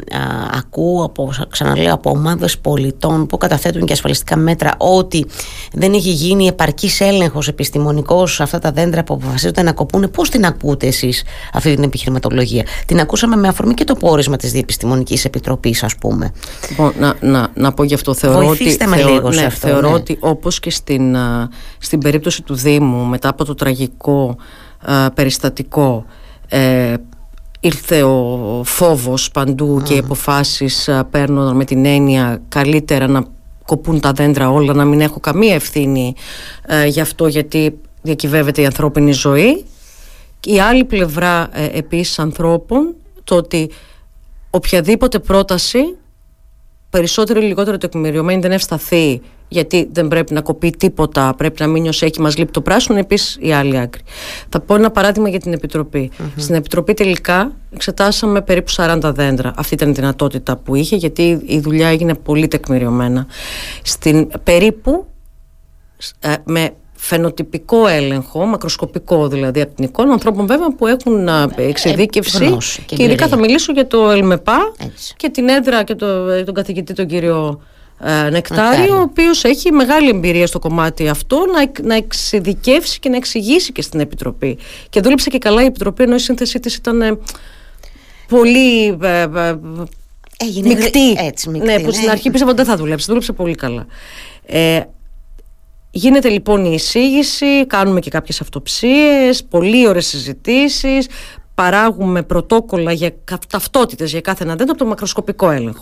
[0.53, 5.27] ακούω από, ξαναλέω, από ομάδες πολιτών που καταθέτουν και ασφαλιστικά μέτρα ότι
[5.73, 10.31] δεν έχει γίνει επαρκής έλεγχος επιστημονικός σε αυτά τα δέντρα που αποφασίζονται να κοπούνε, πώς
[10.31, 15.25] την ακούτε εσείς αυτή την επιχειρηματολογία; Την ακούσαμε με αφορμή και το πόρισμα της Διεπιστημονικής
[15.25, 16.33] Επιτροπής ας πούμε.
[16.69, 18.15] Λοιπόν, να, να, να πω γι' αυτό.
[18.15, 19.69] Θεωρώ Βοηθήστε ότι, με λίγο ναι, αυτό.
[19.69, 19.95] Θεωρώ ναι.
[19.95, 21.17] ότι όπως και στην,
[21.79, 24.30] στην περίπτωση του Δήμου μετά από το τραγικό
[24.87, 26.05] ε, περιστατικό
[26.49, 26.95] ε,
[27.61, 33.25] ήρθε ο φόβος παντού και οι αποφάσεις ε, παίρνουν με την έννοια καλύτερα να
[33.67, 36.15] κοπούν τα δέντρα όλα να μην έχω καμία ευθύνη
[36.67, 39.65] ε, γι' αυτό γιατί διακυβεύεται η ανθρώπινη ζωή.
[40.45, 43.71] Η άλλη πλευρά ε, επίσης ανθρώπων το ότι
[44.51, 45.97] οποιαδήποτε πρόταση
[46.91, 49.21] περισσότερο ή λιγότερο τεκμηριωμένη δεν ευσταθεί
[49.53, 52.99] γιατί δεν πρέπει να κοπεί τίποτα, πρέπει να μείνει ω έχει, μας λείπει το πράσινο,
[52.99, 54.03] επίσης η άλλη άκρη.
[54.49, 59.53] Θα πω ένα παράδειγμα για την επιτροπη Στην Επιτροπή τελικά εξετάσαμε περίπου 40 δέντρα.
[59.57, 63.27] Αυτή ήταν η δυνατότητα που είχε, γιατί η δουλειά έγινε πολύ τεκμηριωμένα.
[63.83, 65.07] Στην περίπου
[66.21, 72.57] ε, με φαινοτυπικό έλεγχο, μακροσκοπικό δηλαδή από την εικόνα, ανθρώπων βέβαια που έχουν ε, εξειδίκευση.
[72.87, 74.59] και, και ειδικά θα μιλήσω για το ΕΛΜΕΠΑ
[75.17, 77.79] και την έδρα και το, τον καθηγητή τον κύριο ε,
[78.31, 83.73] Νεκτάριο, ο οποίος έχει μεγάλη εμπειρία στο κομμάτι αυτό να, να εξειδικεύσει και να εξηγήσει
[83.73, 84.59] και στην Επιτροπή.
[84.91, 87.19] Και δούλεψε και καλά η Επιτροπή, ενώ η σύνθεσή της ήταν ε,
[88.29, 88.99] πολύ.
[89.03, 89.59] Ε, ε,
[90.43, 91.11] Έγινε μεικτή.
[91.11, 91.67] Έτσι, μεικτή.
[91.67, 92.11] Ναι, που στην ναι.
[92.11, 93.07] αρχή πίστευα ότι δεν θα δουλέψει.
[93.07, 93.87] Δούλεψε πολύ καλά.
[94.47, 94.81] Ε,
[95.93, 101.09] Γίνεται λοιπόν η εισήγηση, κάνουμε και κάποιες αυτοψίες, πολύ ωραίες συζητήσεις,
[101.55, 103.13] παράγουμε πρωτόκολλα για
[103.49, 105.75] ταυτότητες για κάθε ένα δέντρο από το μακροσκοπικό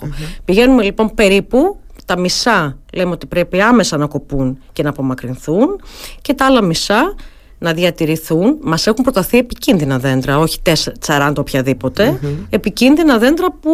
[0.44, 5.80] Πηγαίνουμε λοιπόν περίπου τα μισά λέμε ότι πρέπει άμεσα να κοπούν και να απομακρυνθούν
[6.22, 7.14] και τα άλλα μισά
[7.58, 8.58] να διατηρηθούν.
[8.60, 10.58] Μας έχουν προταθεί επικίνδυνα δέντρα, όχι
[11.06, 12.18] 40 οποιαδήποτε.
[12.50, 13.70] Επικίνδυνα δέντρα που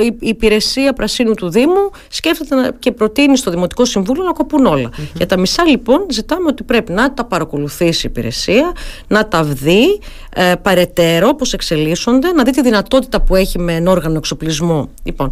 [0.00, 5.38] η υπηρεσία πρασίνου του Δήμου σκέφτεται και προτείνει στο Δημοτικό Συμβούλιο να κοπούν Για τα
[5.38, 8.72] μισά λοιπόν ζητάμε ότι πρέπει να τα παρακολουθήσει η υπηρεσία,
[9.06, 10.00] να τα δει
[10.34, 14.88] ε, παρετέρω πώς εξελίσσονται, να δει τη δυνατότητα που έχει με όργανο εξοπλισμό.
[15.02, 15.30] Λοιπόν,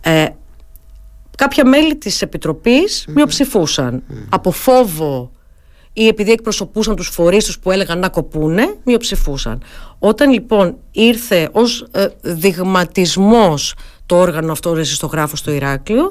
[0.00, 0.26] ε,
[1.38, 3.12] κάποια μέλη της Επιτροπής mm-hmm.
[3.12, 5.30] μειοψηφούσαν από φόβο
[5.92, 9.62] ή επειδή εκπροσωπούσαν τους φορείς τους που έλεγαν να κοπούνε, μειοψηφούσαν.
[9.98, 13.74] Όταν λοιπόν ήρθε ως ε, δειγματισμός
[14.06, 16.08] το όργανο αυτό ρεζιστογράφος στο Ηράκλειο,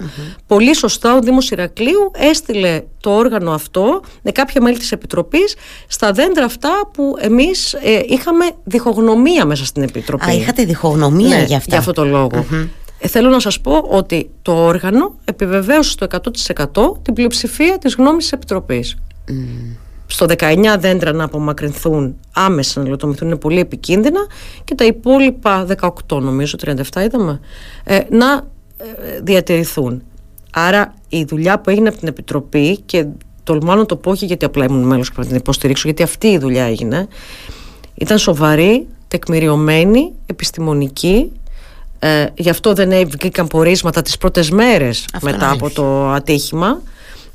[0.48, 5.56] πολύ σωστά ο Δήμος Ηρακλείου έστειλε το όργανο αυτό με κάποια μέλη της Επιτροπής
[5.88, 10.30] στα δέντρα αυτά που εμείς ε, είχαμε διχογνωμία μέσα στην Επιτροπή.
[10.30, 11.70] Α, είχατε διχογνωμία ναι, για αυτά.
[11.70, 12.46] Για αυτό το λόγο.
[12.52, 18.24] Ε, θέλω να σας πω ότι το όργανο επιβεβαίωσε στο 100% την πλειοψηφία της γνώμης
[18.24, 18.98] της Επιτροπής.
[20.08, 24.28] Στο 19 δέντρα να απομακρυνθούν άμεσα να λοτομηθούν είναι πολύ επικίνδυνα
[24.64, 25.66] και τα υπόλοιπα
[26.08, 27.40] 18 νομίζω, 37 είδαμε,
[27.84, 30.04] ε, να ε, διατηρηθούν.
[30.52, 33.06] Άρα η δουλειά που έγινε από την Επιτροπή και
[33.44, 36.28] τολμάω να το πω όχι γιατί απλά ήμουν μέλος και να την υποστηρίξω γιατί αυτή
[36.28, 37.08] η δουλειά έγινε
[37.94, 41.32] ήταν σοβαρή, τεκμηριωμένη, επιστημονική
[42.00, 46.82] ε, γι' αυτό δεν έβγηκαν πορίσματα τις πρώτες μέρες μετά από το ατύχημα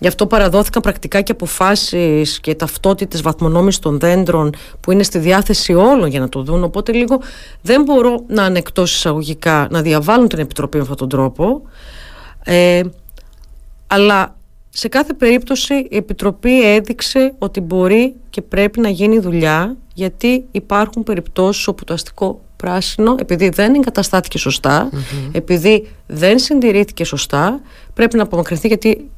[0.03, 5.75] Γι' αυτό παραδόθηκαν πρακτικά και αποφάσεις και ταυτότητες βαθμονόμησης των δέντρων που είναι στη διάθεση
[5.75, 6.63] όλων για να το δουν.
[6.63, 7.21] Οπότε λίγο
[7.63, 11.63] δεν μπορώ να ανεκτώ εισαγωγικά να διαβάλουν την Επιτροπή με αυτόν τον τρόπο.
[12.45, 12.81] Ε,
[13.87, 14.37] αλλά
[14.71, 21.03] σε κάθε περίπτωση η Επιτροπή έδειξε ότι μπορεί και πρέπει να γίνει δουλειά γιατί υπάρχουν
[21.03, 24.39] περιπτώσεις όπου το αστικό πράσινο επειδή δεν εγκαταστάθηκε
[25.33, 27.61] επειδή δεν συντηρήθηκε σωστά
[27.95, 29.11] πρέπει να απομακρυνθεί γιατί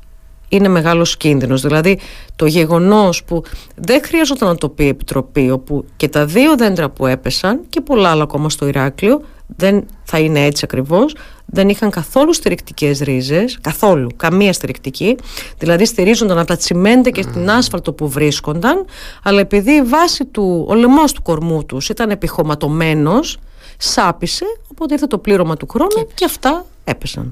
[0.48, 1.62] είναι μεγάλος κίνδυνος.
[1.62, 1.98] Δηλαδή
[2.36, 3.42] το γεγονός που
[3.74, 7.80] δεν χρειαζόταν να το πει η Επιτροπή όπου και τα δύο δέντρα που έπεσαν και
[7.80, 11.16] πολλά άλλα ακόμα στο Ηράκλειο δεν θα είναι έτσι ακριβώς.
[11.46, 15.16] Δεν είχαν καθόλου στηρικτικές ρίζες καθόλου, καμία στηρικτική.
[15.58, 18.84] Δηλαδή στηρίζονταν από τα τσιμέντα και στην άσφαλτο που βρίσκονταν
[19.22, 23.38] αλλά επειδή η βάση του, ο λαιμός του κορμού τους ήταν επιχωματωμένος
[23.78, 27.30] σάπισε οπότε ήρθε το πλήρωμα του χρόνου και αυτά επεσαν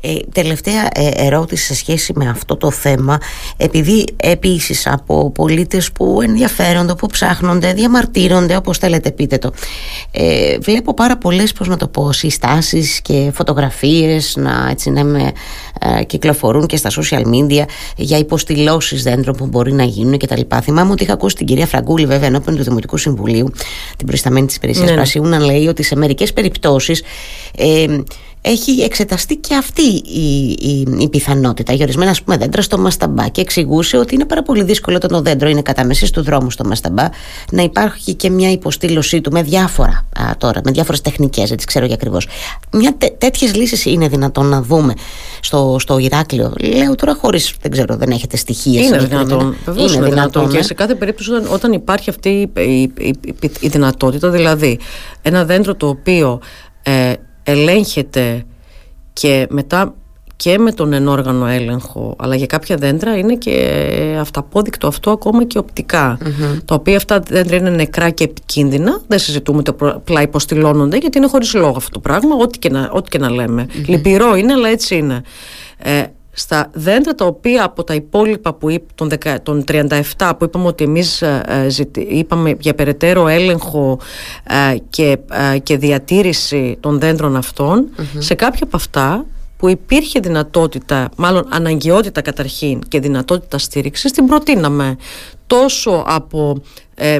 [0.00, 3.18] Ε, τελευταία ε, ερώτηση σε σχέση με αυτό το θέμα
[3.56, 9.52] επειδή επίσης από πολίτες που ενδιαφέρονται, που ψάχνονται, διαμαρτύρονται όπως θέλετε πείτε το
[10.10, 15.32] ε, βλέπω πάρα πολλές πώς να το πω συστάσεις και φωτογραφίες να, έτσι, να με,
[15.80, 17.64] ε, κυκλοφορούν και στα social media
[17.96, 20.60] για υποστηλώσεις δέντρων που μπορεί να γίνουν και τα λοιπά.
[20.60, 23.52] Θυμάμαι ότι είχα ακούσει την κυρία Φραγκούλη βέβαια ενώπιον του Δημοτικού Συμβουλίου
[23.96, 24.90] την προϊσταμένη της υπηρεσίας ναι.
[24.90, 24.96] ναι.
[24.96, 27.02] Πρασιού να λέει ότι σε μερικές περιπτώσεις
[27.56, 27.86] ε,
[28.42, 33.40] έχει εξεταστεί και αυτή η, η, η πιθανότητα για ορισμένα πούμε, δέντρα στο Μασταμπά και
[33.40, 36.64] εξηγούσε ότι είναι πάρα πολύ δύσκολο όταν το δέντρο είναι κατά μέση του δρόμου στο
[36.64, 37.08] Μασταμπά
[37.50, 41.84] να υπάρχει και μια υποστήλωσή του με διάφορα α, τώρα, με διάφορες τεχνικές, έτσι ξέρω
[41.86, 42.28] για ακριβώς.
[43.18, 44.94] Τέτοιες λύσεις είναι δυνατόν να δούμε
[45.40, 48.82] στο, στο Ηράκλειο; Λέω τώρα χωρίς, δεν ξέρω, δεν έχετε στοιχεία.
[48.82, 49.56] Είναι δυνατόν.
[49.64, 50.50] Βεβαίως είναι, είναι δυνατόν.
[50.50, 53.14] Και ε; σε κάθε περίπτωση όταν, όταν υπάρχει αυτή η, η,
[53.60, 54.78] η, δυνατότητα, δηλαδή
[55.22, 56.40] ένα δέντρο το οποίο
[56.82, 58.44] ε, ελέγχεται
[59.12, 59.94] και μετά
[60.36, 65.58] και με τον ενόργανο έλεγχο αλλά για κάποια δέντρα είναι και αυταπόδεικτο αυτό ακόμα και
[65.58, 66.18] οπτικα
[66.64, 71.26] τα οποία αυτά δέντρα είναι νεκρά και επικίνδυνα δεν συζητούμε το απλά υποστηλώνονται γιατί είναι
[71.26, 73.66] χωρίς λόγο αυτό το πράγμα ό,τι και να, ό,τι και να λέμε.
[73.86, 75.22] Λυπηρό είναι αλλά έτσι είναι.
[75.78, 76.02] Ε,
[76.32, 79.10] στα δέντρα τα οποία από τα υπόλοιπα που των,
[79.42, 81.66] των 37 που είπαμε ότι εμείς ε, ε,
[82.08, 83.98] είπαμε για περαιτέρω έλεγχο
[84.44, 85.18] ε, και,
[85.62, 87.42] και διατήρηση των δέντρων
[88.18, 94.96] σε κάποια από αυτά που υπήρχε δυνατότητα, μάλλον αναγκαιότητα καταρχήν και δυνατότητα στήριξης την προτείναμε.
[95.46, 96.62] Τόσο από,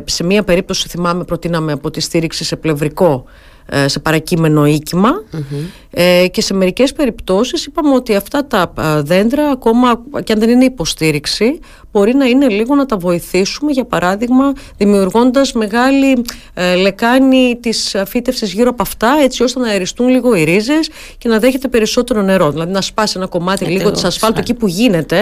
[0.04, 3.50] σε μία περίπτωση θυμάμαι προτείναμε από τη στήριξη σε πλευρικό ε,
[3.86, 4.64] σε παρακείμενο
[5.90, 8.72] ε, και σε μερικές περιπτώσεις είπαμε ότι αυτά τα
[9.04, 11.58] δέντρα ακόμα και αν δεν είναι υποστήριξη
[11.92, 16.22] μπορεί να είναι λίγο να τα βοηθήσουμε για παράδειγμα δημιουργώντας μεγάλη
[16.54, 21.28] ε, λεκάνη της φύτευσης γύρω από αυτά έτσι ώστε να αεριστούν λίγο οι ρίζες και
[21.28, 22.50] να δέχεται περισσότερο νερό.
[22.50, 25.18] Δηλαδή να σπάσει ένα κομμάτι λίγο της ασφάλτου εκεί που γίνεται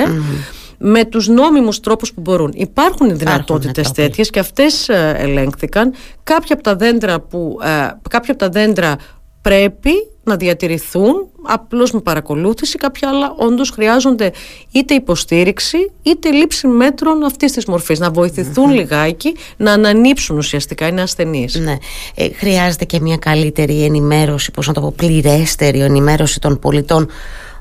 [0.82, 2.52] με τους νόμιμους τρόπους που μπορούν.
[2.54, 5.92] Υπάρχουν δυνατότητες τέτοιες και αυτές ε, ελέγχθηκαν.
[6.22, 7.68] Κάποια από τα δέντρα, που, ε,
[8.08, 8.96] κάποια από τα δέντρα
[9.42, 9.90] πρέπει
[10.24, 14.32] να διατηρηθούν απλώς με παρακολούθηση κάποια άλλα όντως χρειάζονται
[14.70, 21.02] είτε υποστήριξη είτε λήψη μέτρων αυτής της μορφής να βοηθηθούν λιγάκι να ανανύψουν ουσιαστικά είναι
[21.02, 21.76] ασθενείς ναι.
[22.14, 27.08] Ε, χρειάζεται και μια καλύτερη ενημέρωση πώς να το πω πληρέστερη ενημέρωση των πολιτών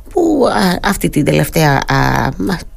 [0.10, 0.46] που
[0.84, 2.30] αυτή την τελευταία α,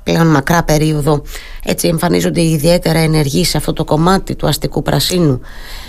[0.02, 1.22] πλέον μακρά περίοδο
[1.64, 5.40] έτσι εμφανίζονται ιδιαίτερα ενεργοί σε αυτό το κομμάτι του αστικού πρασίνου.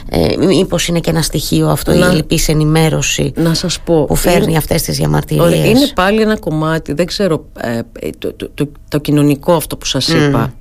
[0.09, 4.15] Ε, μήπως είναι και ένα στοιχείο αυτό να, η λυπής ενημέρωση να σας πω, που
[4.15, 7.79] φέρνει είναι, αυτές τις διαμαρτυρίες; Είναι πάλι ένα κομμάτι δεν ξέρω ε,
[8.17, 10.53] το, το, το, κοινωνικό αυτό που σας είπα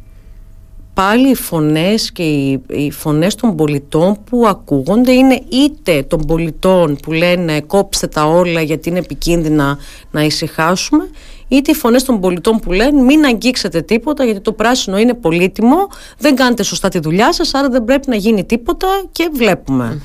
[0.94, 6.98] πάλι οι φωνές και οι, οι φωνές των πολιτών που ακούγονται είναι είτε των πολιτών
[7.02, 9.78] που λένε κόψτε τα όλα γιατί είναι επικίνδυνα
[10.10, 11.08] να ησυχάσουμε
[11.48, 15.88] είτε οι φωνές των πολιτών που λένε μην αγγίξετε τίποτα γιατί το πράσινο είναι πολύτιμο
[16.18, 20.02] δεν κάνετε σωστά τη δουλειά σας άρα δεν πρέπει να γίνει τίποτα και βλέπουμε.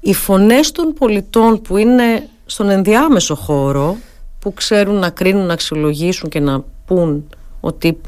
[0.00, 3.96] Οι φωνές των πολιτών που είναι στον ενδιάμεσο χώρο
[4.38, 7.28] που ξέρουν να κρίνουν, να αξιολογήσουν και να πούν
[7.60, 8.00] ότι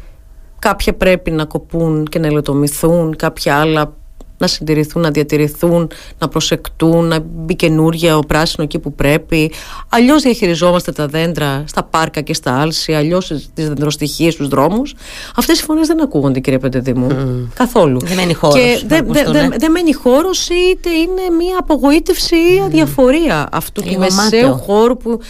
[0.59, 3.95] Κάποια πρέπει να κοπούν και να ελοτομηθούν, κάποια άλλα
[4.38, 9.53] να συντηρηθούν, να διατηρηθούν, να προσεκτούν, να μπει καινούργια ο πράσινο εκεί που πρέπει.
[9.88, 14.94] Αλλιώς διαχειριζόμαστε τα δέντρα στα πάρκα και στα άλση, αλλιώς τις δεντροστοιχίε στους δρόμους.
[15.37, 17.09] Αυτές οι φωνές δεν ακούγονται, κύριε Πεντεδήμου.
[17.11, 17.49] Mm.
[17.55, 18.01] Καθόλου.
[18.01, 18.85] Δεν μένει χώρος.
[18.87, 24.53] Δεν δε, δε, δε μένει χώρος, είτε είναι μια απογοήτευση ή αδιαφορία αυτού του μεσαίου
[24.53, 25.20] χώρου που,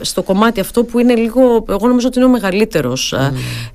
[0.00, 1.64] στο κομμάτι αυτό που είναι λίγο.
[1.68, 3.14] Εγώ νομίζω ότι είναι ο μεγαλύτερος.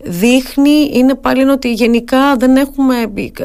[0.03, 2.95] Δείχνει, είναι πάλι ότι γενικά δεν έχουμε,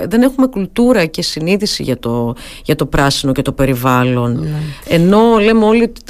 [0.09, 4.41] δεν έχουμε κουλτούρα και συνείδηση για το, για το πράσινο και το περιβάλλον.
[4.41, 4.61] Ναι.
[4.89, 6.01] Ενώ λέμε όλοι ότι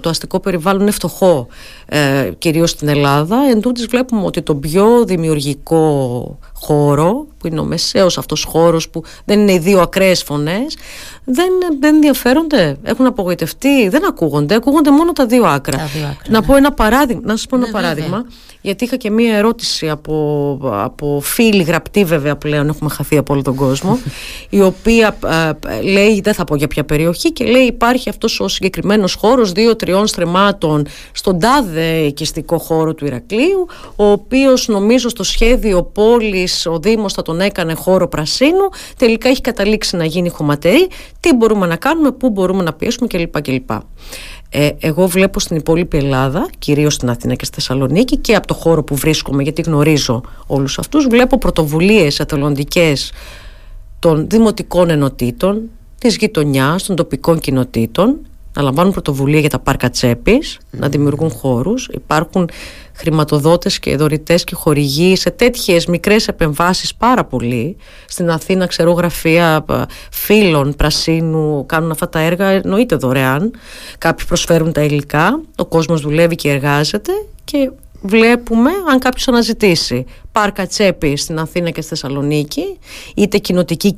[0.00, 1.46] το αστικό περιβάλλον είναι φτωχό,
[1.86, 8.18] ε, κυρίως στην Ελλάδα, εν βλέπουμε ότι το πιο δημιουργικό χώρο, που είναι ο μεσαίος
[8.18, 10.76] αυτός χώρος που δεν είναι οι δύο ακραίες φωνές,
[11.24, 11.48] δεν,
[11.80, 15.88] δεν ενδιαφέρονται, έχουν απογοητευτεί, δεν ακούγονται, ακούγονται μόνο τα δύο άκρα.
[16.28, 18.24] να πω ένα παράδειγμα, να σας πω ένα ναι, παράδειγμα
[18.66, 23.42] γιατί είχα και μία ερώτηση από, από φίλη γραπτή βέβαια πλέον έχουμε χαθεί από όλο
[23.42, 23.98] τον κόσμο
[24.58, 25.18] η οποία
[25.82, 30.06] λέει δεν θα πω για ποια περιοχή και λέει υπάρχει αυτός ο συγκεκριμένος χώρος δύο-τριών
[30.06, 37.12] στρεμάτων στον τάδε οικιστικό χώρο του Ηρακλείου ο οποίος νομίζω στο σχέδιο πόλης ο Δήμος
[37.12, 40.88] θα τον έκανε χώρο πρασίνου τελικά έχει καταλήξει να γίνει χωματερή
[41.20, 43.70] τι μπορούμε να κάνουμε, πού μπορούμε να πιέσουμε κλπ.
[44.58, 48.54] Ε, εγώ βλέπω στην υπόλοιπη Ελλάδα, κυρίως στην Αθήνα και στη Θεσσαλονίκη και από το
[48.54, 53.12] χώρο που βρίσκομαι γιατί γνωρίζω όλους αυτούς, βλέπω πρωτοβουλίες εθελοντικές
[53.98, 55.62] των δημοτικών ενωτήτων,
[55.98, 58.18] της γειτονιάς, των τοπικών κοινοτήτων
[58.56, 61.88] να λαμβάνουν πρωτοβουλία για τα πάρκα τσέπης, να δημιουργούν χώρους.
[61.92, 62.50] Υπάρχουν
[62.92, 67.76] χρηματοδότες και δωρητές και χορηγοί σε τέτοιες μικρές επεμβάσεις πάρα πολύ.
[68.08, 73.50] Στην Αθήνα ξέρω γραφεία ε, φίλων πρασίνου κάνουν αυτά τα έργα εννοείται δωρεάν.
[73.98, 77.12] Κάποιοι προσφέρουν τα υλικά, ο κόσμος δουλεύει και εργάζεται
[77.44, 77.70] και
[78.02, 82.78] βλέπουμε αν κάποιος αναζητήσει πάρκα τσέπη στην Αθήνα και στη Θεσσαλονίκη
[83.14, 83.96] είτε κοινοτική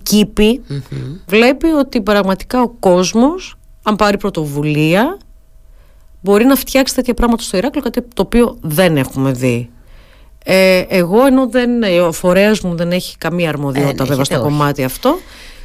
[1.27, 3.58] βλέπει ότι πραγματικά ο κόσμος
[3.89, 5.19] αν πάρει πρωτοβουλία,
[6.21, 9.71] μπορεί να φτιάξει τέτοια πράγματα στο Ηράκλειο, κάτι το οποίο δεν έχουμε δει.
[10.45, 14.85] Ε, εγώ ενώ δεν, ο φορέας μου δεν έχει καμία αρμοδιότητα ε, βέβαια στο κομμάτι
[14.85, 15.19] αυτό,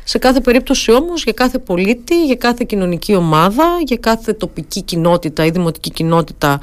[0.03, 5.45] σε κάθε περίπτωση όμως για κάθε πολίτη, για κάθε κοινωνική ομάδα, για κάθε τοπική κοινότητα
[5.45, 6.59] ή δημοτική κοινότητα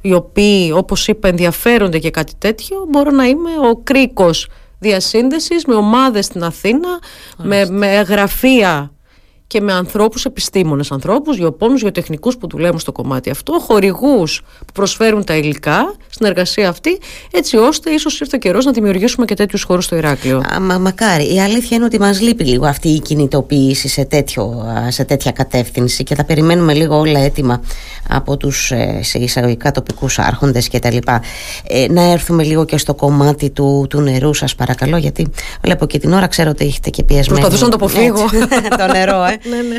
[0.00, 5.74] οι οποίοι όπως είπα ενδιαφέρονται για κάτι τέτοιο μπορώ να είμαι ο κρίκος διασύνδεσης με
[5.74, 6.98] ομάδες στην Αθήνα,
[7.36, 8.90] με, με γραφεία
[9.46, 15.24] και με ανθρώπους, επιστήμονες ανθρώπους, γεωπόνους, γεωτεχνικούς που δουλεύουν στο κομμάτι αυτό, χορηγούς που προσφέρουν
[15.24, 16.98] τα υλικά στην εργασία αυτή,
[17.30, 20.42] έτσι ώστε ίσως ήρθε ο καιρός να δημιουργήσουμε και τέτοιους χώρους στο Ηράκλειο.
[20.60, 21.34] μα, μακάρι.
[21.34, 26.02] Η αλήθεια είναι ότι μας λείπει λίγο αυτή η κινητοποίηση σε, τέτοιο, σε τέτοια κατεύθυνση
[26.02, 27.60] και τα περιμένουμε λίγο όλα έτοιμα
[28.08, 31.22] από τους ε, σε εισαγωγικά τοπικούς άρχοντες και τα λοιπά.
[31.68, 35.26] Ε, να έρθουμε λίγο και στο κομμάτι του, του νερού σας παρακαλώ γιατί
[35.62, 37.40] βλέπω και την ώρα ξέρω ότι έχετε και πιεσμένο.
[37.40, 38.24] Προσπαθούσα να το αποφύγω.
[38.78, 39.35] το νερό, ε.
[39.44, 39.78] Ναι, ναι.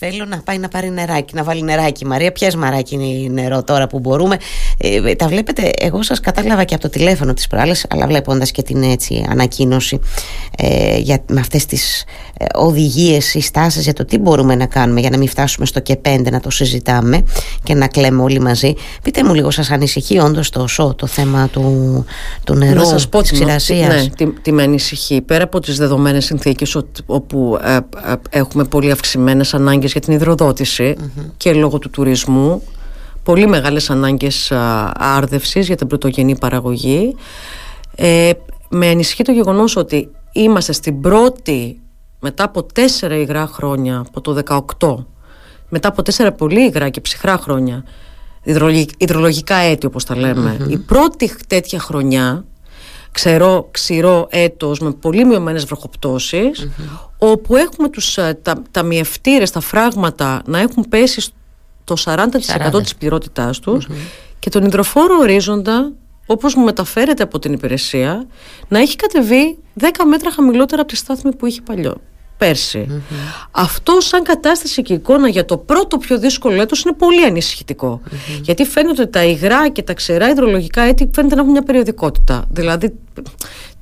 [0.00, 2.06] Ε, θέλω να πάει να πάρει νεράκι, να βάλει νεράκι.
[2.06, 2.96] Μαρία, πιες μαράκι
[3.32, 4.36] νερό τώρα που μπορούμε.
[4.78, 8.62] Ε, τα βλέπετε, εγώ σας κατάλαβα και από το τηλέφωνο της προάλλες, αλλά βλέποντας και
[8.62, 10.00] την έτσι ανακοίνωση
[10.56, 12.04] ε, για, με αυτές τις
[12.38, 15.96] ε, οδηγίες, συστάσεις για το τι μπορούμε να κάνουμε για να μην φτάσουμε στο και
[15.96, 17.24] πέντε να το συζητάμε
[17.62, 18.74] και να κλαίμε όλοι μαζί.
[19.02, 22.04] Πείτε μου λίγο, σας ανησυχεί όντως τόσο το θέμα του,
[22.44, 23.56] του νερού, να σας πω, της Ναι,
[24.16, 25.20] τι, τι με ανησυχεί.
[25.20, 27.80] Πέρα από τις δεδομένες συνθήκες όπου ε, ε,
[28.30, 30.96] έχουμε πολύ αυξημένες ανάγκες για την υδροδοτηση
[31.36, 32.62] και λόγω του τουρισμού
[33.22, 34.52] πολύ μεγάλες ανάγκες
[34.94, 37.14] άρδευσης για την πρωτογενή παραγωγή.
[37.94, 38.30] Ε,
[38.68, 41.80] με ανησυχεί το γεγονός ότι είμαστε στην πρώτη
[42.20, 44.42] μετά από τέσσερα υγρά χρόνια από το
[44.78, 44.94] 18
[45.68, 47.84] μετά από τέσσερα πολύ υγρά και ψυχρά χρόνια
[48.98, 52.44] υδρολογικά έτη όπως τα λέμε η πρώτη τέτοια χρονιά
[53.12, 55.66] ξερό, ξηρό έτος με πολύ μειωμένες
[57.18, 61.30] όπου έχουμε τους, ε, τα, τα μιευτήρες, τα φράγματα να έχουν πέσει
[61.84, 62.16] το 40%,
[62.72, 62.82] 40.
[62.82, 63.88] της πληρότητάς τους
[64.38, 65.92] και τον υδροφόρο ορίζοντα
[66.26, 68.26] όπως μου μεταφέρεται από την υπηρεσία
[68.68, 71.94] να έχει κατεβεί 10 μέτρα χαμηλότερα από τη στάθμη που είχε παλιό
[72.40, 73.02] περσι
[73.50, 77.26] Αυτό σαν κατάσταση και εικόνα για το πρώτο πιο δύσκολο έτος είναι πολύ
[78.42, 82.44] Γιατί φαίνεται ότι τα υγρά και τα ξερά υδρολογικά έτη φαίνεται να έχουν μια περιοδικότητα.
[82.50, 82.98] Δηλαδή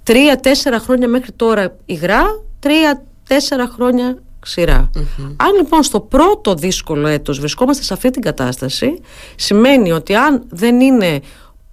[0.02, 2.24] τρία-τέσσερα χρόνια μέχρι τώρα υγρά,
[2.58, 4.90] τρία-τέσσερα χρόνια ξηρά.
[5.36, 9.00] Αν λοιπόν στο πρώτο δύσκολο έτος βρισκόμαστε σε αυτή την κατάσταση,
[9.36, 11.20] σημαίνει ότι αν δεν είναι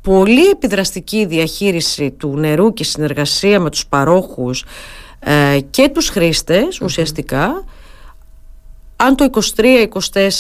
[0.02, 4.64] πολύ επιδραστική η διαχείριση του νερού και συνεργασία με τους παρόχους
[5.28, 7.64] ε, και τους χρηστες ουσιαστικά.
[8.96, 9.30] Αν το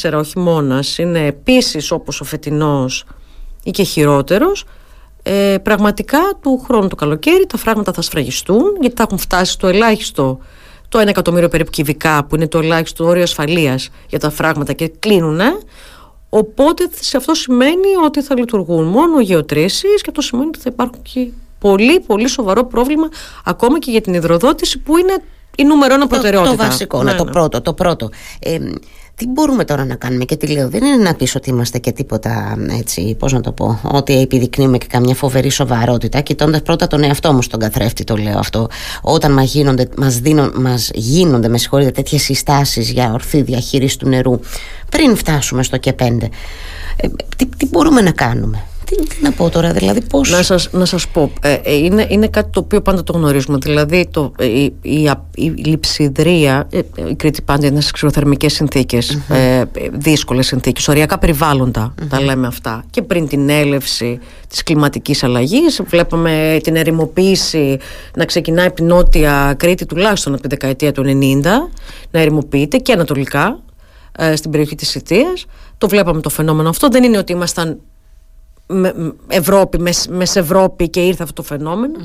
[0.03, 3.05] 23-24 ο χειμώνα είναι επίσης όπως ο φετινός
[3.63, 4.65] ή και χειρότερος
[5.23, 9.67] ε, πραγματικά του χρόνου του καλοκαίρι τα φράγματα θα σφραγιστούν γιατί θα έχουν φτάσει στο
[9.67, 10.39] ελάχιστο
[10.89, 14.87] το 1 εκατομμύριο περίπου κυβικά που είναι το ελάχιστο όριο ασφαλείας για τα φράγματα και
[14.87, 15.39] κλείνουν
[16.29, 21.01] οπότε σε αυτό σημαίνει ότι θα λειτουργούν μόνο γεωτρήσεις και αυτό σημαίνει ότι θα υπάρχουν
[21.01, 21.31] και
[21.67, 23.09] πολύ πολύ σοβαρό πρόβλημα
[23.43, 25.13] ακόμα και για την υδροδότηση που είναι
[25.57, 26.55] η νούμερο ένα προτεραιότητα.
[26.55, 27.31] Το, βασικό, ναι, το ναι.
[27.31, 27.61] πρώτο.
[27.61, 28.09] Το πρώτο.
[28.39, 28.57] Ε,
[29.15, 31.91] Τι μπορούμε τώρα να κάνουμε και τι λέω, δεν είναι να πεις ότι είμαστε και
[31.91, 36.21] τίποτα έτσι, πώς να το πω, ότι επιδεικνύουμε και καμιά φοβερή σοβαρότητα.
[36.21, 38.67] Κοιτώντας πρώτα τον εαυτό μου στον καθρέφτη, το λέω αυτό.
[39.01, 40.21] Όταν μας γίνονται, μας
[40.53, 44.39] μας γίνονται με συγχωρείτε, τέτοιες συστάσεις για ορθή διαχείριση του νερού,
[44.89, 46.29] πριν φτάσουμε στο και πέντε,
[46.95, 47.07] ε,
[47.37, 50.29] τι, τι μπορούμε να κάνουμε; Τι, τι, να πω τώρα, δηλαδή πώς...
[50.29, 53.57] Να σας, να σας πω, ε, ε, είναι, είναι κάτι το οποίο πάντα το γνωρίζουμε.
[53.61, 56.79] Δηλαδή το, ε, η, η, η, λειψιδρία, ε,
[57.09, 59.35] η Κρήτη πάντα είναι σε ξηροθερμικές συνθήκες, mm-hmm.
[59.35, 61.19] ε, δύσκολες συνθήκες, οριακά
[62.09, 62.83] τα λέμε αυτά.
[62.89, 67.77] Και πριν την έλευση της κλιματικής αλλαγής, βλέπαμε την ερημοποίηση
[68.15, 71.41] να ξεκινάει από την Νότια Κρήτη τουλάχιστον από τη δεκαετία του 90,
[72.11, 73.59] να ερημοποιείται και ανατολικά,
[74.35, 75.45] στην περιοχή της Ιτίας.
[75.77, 76.87] Το βλέπαμε το φαινόμενο αυτό.
[76.87, 77.79] Δεν είναι ότι ήμασταν
[79.27, 81.95] Ευρώπη, Μεσευρώπη και ήρθε αυτό το φαινομενο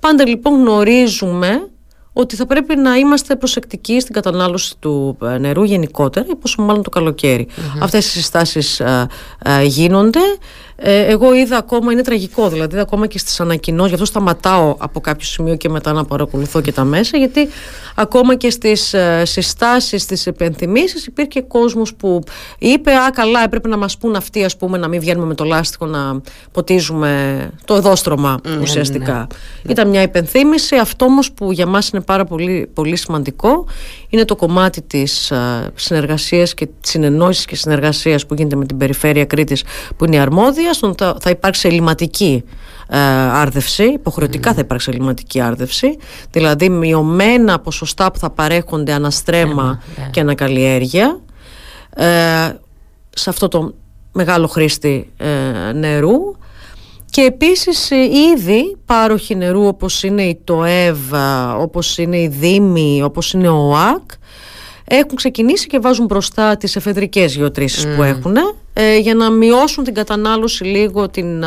[0.00, 1.66] Πάντα λοιπόν γνωρίζουμε
[2.12, 6.90] ότι θα πρέπει να είμαστε προσεκτικοί στην κατανάλωση του ε, νερού γενικότερα, πόσο μάλλον το
[6.90, 7.48] καλοκαίρι.
[7.50, 7.78] Mm-hmm.
[7.82, 9.06] Αυτές οι συστάσεις ε,
[9.44, 10.20] ε, γίνονται.
[10.84, 15.00] Εγώ είδα ακόμα, είναι τραγικό δηλαδή, είδα ακόμα και στις ανακοινώσεις, γι' αυτό σταματάω από
[15.00, 17.48] κάποιο σημείο και μετά να παρακολουθώ και τα μέσα, γιατί
[17.94, 22.22] ακόμα και στις συστάσεις, στις επενθυμίσεις υπήρχε κόσμος που
[22.58, 25.44] είπε «Α, καλά, έπρεπε να μας πούν αυτοί, ας πούμε, να μην βγαίνουμε με το
[25.44, 26.20] λάστιχο να
[26.52, 29.26] ποτίζουμε το εδώστρωμα ουσιαστικά».
[29.62, 29.72] Ναι.
[29.72, 33.66] Ήταν μια υπενθύμηση, αυτό όμως που για μας είναι πάρα πολύ, πολύ σημαντικό
[34.08, 35.32] είναι το κομμάτι της
[35.74, 39.64] συνεργασίας και της συνεννόησης και συνεργασίας που γίνεται με την Περιφέρεια Κρήτης
[39.96, 42.44] που είναι η αρμόδια στον θα, θα υπάρξει ελληματική
[43.32, 45.96] άρδευση, υποχρεωτικά θα υπάρξει ελληματική άρδευση.
[46.30, 50.08] Δηλαδή μειωμένα ποσοστά που θα παρέχονται αναστρέμα ναι.
[50.10, 51.20] και ανακαλλιέργεια
[51.96, 52.04] ε,
[53.10, 53.74] σε αυτό το
[54.12, 56.36] μεγάλο χρήστη ε, νερού.
[57.10, 60.98] Και επίσης ε, ήδη πάροχοι νερού όπως είναι η ΤΟΕΒ,
[61.58, 64.10] όπως είναι η ΔΥΜΗ, όπως είναι ο ΟΑΚ
[64.84, 68.36] έχουν ξεκινήσει και βάζουν μπροστά τις εφεδρικές γεωτρήσεις που έχουν
[68.74, 71.44] ε, για να μειώσουν την κατανάλωση λίγο την,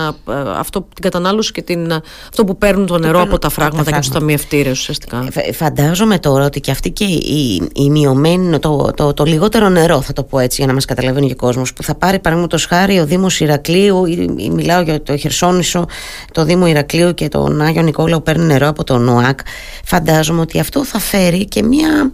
[0.58, 1.92] αυτό, την κατανάλωση και την,
[2.30, 5.28] αυτό που παίρνουν το νερό από τα φράγματα και τους ταμιευτήρες ουσιαστικά.
[5.34, 10.02] Ε, φαντάζομαι τώρα ότι και αυτή και η, η μειωμένη, το, το, το, λιγότερο νερό
[10.02, 12.66] θα το πω έτσι για να μας καταλαβαίνει και ο κόσμος που θα πάρει παραδείγματος
[12.66, 15.86] χάρη ο Δήμος Ηρακλείου ή, ή μιλάω για το Χερσόνησο,
[16.32, 19.40] το Δήμο Ηρακλείου και τον Άγιο Νικόλαο παίρνει νερό από τον ΝΟΑΚ
[19.84, 22.12] φαντάζομαι ότι αυτό θα φέρει και μια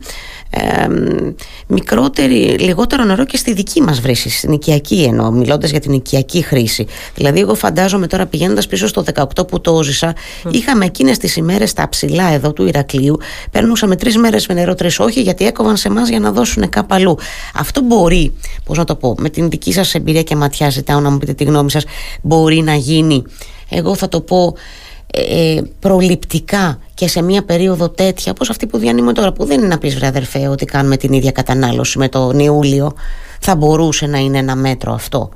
[0.53, 0.87] ε,
[1.67, 6.41] μικρότερη, λιγότερο νερό και στη δική μας βρύση, στην οικιακή εννοώ, μιλώντας για την οικιακή
[6.41, 6.87] χρήση.
[7.15, 10.13] Δηλαδή, εγώ φαντάζομαι τώρα πηγαίνοντας πίσω στο 18 που το ζήσα,
[10.49, 13.17] είχαμε εκείνες τις ημέρες τα ψηλά εδώ του Ηρακλείου,
[13.51, 16.93] παίρνουσαμε τρεις μέρες με νερό, τρεις όχι, γιατί έκοβαν σε εμάς για να δώσουν κάπου
[16.95, 17.17] αλλού.
[17.55, 18.33] Αυτό μπορεί,
[18.63, 21.33] πώς να το πω, με την δική σας εμπειρία και ματιά, ζητάω να μου πείτε
[21.33, 21.83] τη γνώμη σας,
[22.21, 23.23] μπορεί να γίνει.
[23.69, 24.55] Εγώ θα το πω
[25.13, 29.67] ε, προληπτικά και σε μια περίοδο τέτοια όπως αυτή που διανύουμε τώρα που δεν είναι
[29.67, 32.93] να πεις βρε αδερφέ ότι κάνουμε την ίδια κατανάλωση με τον Ιούλιο
[33.39, 35.29] θα μπορούσε να είναι ένα μέτρο αυτό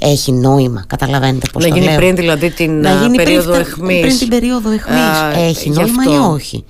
[0.00, 1.96] έχει νόημα, καταλαβαίνετε πώς να το γίνει λέω.
[1.96, 6.32] πριν δηλαδή την να γίνει περίοδο πριν, εχμής πριν την περίοδο εχμής έχει νόημα ή
[6.32, 6.64] όχι;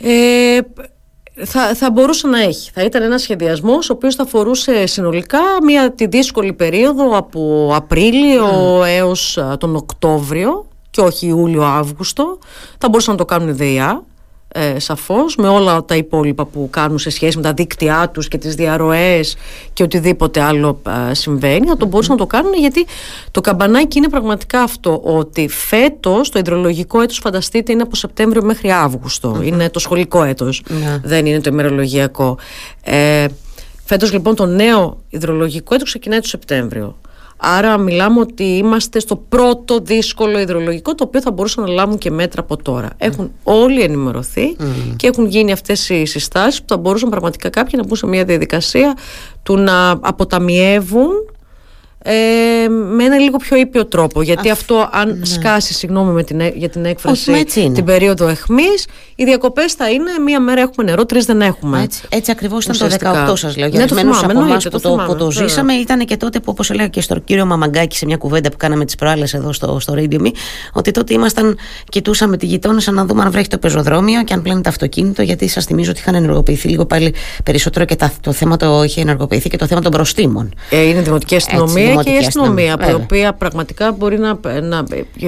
[0.00, 0.58] Ε,
[1.44, 2.70] θα, θα μπορούσε να έχει.
[2.74, 8.80] Θα ήταν ένας σχεδιασμός ο οποίος θα αφορούσε συνολικά μια τη δύσκολη περίοδο από Απρίλιο
[8.80, 8.86] mm.
[8.86, 10.66] έως τον Οκτώβριο
[10.96, 12.38] και όχι Ιούλιο-Αύγουστο.
[12.78, 14.02] Θα μπορούσαν να το κάνουν ΔΕΙΑ,
[14.48, 18.38] ε, σαφώς, με όλα τα υπόλοιπα που κάνουν σε σχέση με τα δίκτυά τους και
[18.38, 19.36] τις διαρροές
[19.72, 20.80] και οτιδήποτε άλλο
[21.10, 21.66] ε, συμβαίνει.
[21.66, 22.86] Θα το μπορούσαν να το κάνουν γιατί
[23.30, 28.70] το καμπανάκι είναι πραγματικά αυτό, ότι φέτος το υδρολογικό έτος φανταστείτε είναι από Σεπτέμβριο μέχρι
[29.42, 31.00] Είναι το σχολικό έτος, ναι.
[31.02, 32.38] δεν είναι το ημερολογιακό.
[32.82, 33.26] Ε,
[33.88, 36.96] Φέτος λοιπόν το νέο υδρολογικό έτος ξεκινάει το Σεπτέμβριο.
[37.36, 42.10] Άρα μιλάμε ότι είμαστε στο πρώτο δύσκολο υδρολογικό το οποίο θα μπορούσαν να λάβουν και
[42.10, 42.90] μέτρα από τώρα.
[42.96, 44.56] Έχουν όλοι ενημερωθεί
[44.96, 48.24] και έχουν γίνει αυτές οι συστάσεις που θα μπορούσαν πραγματικά κάποιοι να μπουν σε μια
[48.24, 48.96] διαδικασία
[49.42, 51.10] του να αποταμιεύουν
[52.08, 54.22] ε, με ένα λίγο πιο ήπιο τρόπο.
[54.22, 55.24] Γιατί αυτό, αν ναι.
[55.24, 60.40] σκάσει, συγγνώμη με την, για την έκφραση, την περίοδο εχμής, οι διακοπές θα είναι μία
[60.40, 61.82] μέρα έχουμε νερό, τρεις δεν έχουμε.
[61.82, 62.96] Έτσι, έτσι ακριβώς ήταν το
[63.30, 63.68] 18 σας λέω.
[63.68, 66.70] Για ναι, το από εμάς που, το, που το ζήσαμε, ήταν και τότε που, όπως
[66.70, 69.94] έλεγα και στον κύριο Μαμαγκάκη σε μια κουβέντα που κάναμε τις προάλλες εδώ στο, στο
[69.96, 70.30] Radio Me,
[70.72, 74.60] ότι τότε ήμασταν, κοιτούσαμε τη γειτόνισσα να δούμε αν βρέχει το πεζοδρόμιο και αν πλένει
[74.60, 78.82] το αυτοκίνητο, γιατί σας θυμίζω ότι είχαν ενεργοποιηθεί λίγο πάλι περισσότερο και το θέμα το
[78.82, 80.54] είχε ενεργοποιηθεί και το θέμα των προστήμων.
[80.70, 84.84] Ε, είναι δημοτική αστυνομία και η αστυνομία, από την οποία πραγματικά μπορεί να, να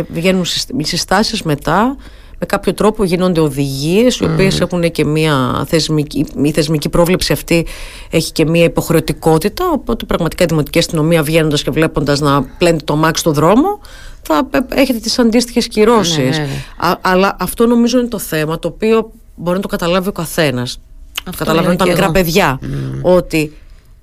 [0.09, 0.45] βγαίνουν
[0.83, 1.97] συστάσεις μετά.
[2.41, 7.67] Με κάποιο τρόπο γίνονται οδηγίες οι οποίες έχουν και μια θεσμική, η θεσμική πρόβλεψη αυτή
[8.11, 12.93] έχει και μια υποχρεωτικότητα οπότε πραγματικά η Δημοτική Αστυνομία βγαίνοντας και βλέποντας να πλένει το
[12.93, 13.81] αμάξι στο δρόμο
[14.23, 16.17] θα έχετε τις αντίστοιχες κυρώσεις.
[16.17, 16.49] Ναι, ναι,
[16.83, 16.95] ναι.
[17.01, 20.81] αλλά αυτό νομίζω είναι το θέμα το οποίο μπορεί να το καταλάβει ο καθένας.
[21.37, 22.59] Καταλαβαίνουν τα μικρά παιδιά
[23.03, 23.53] ότι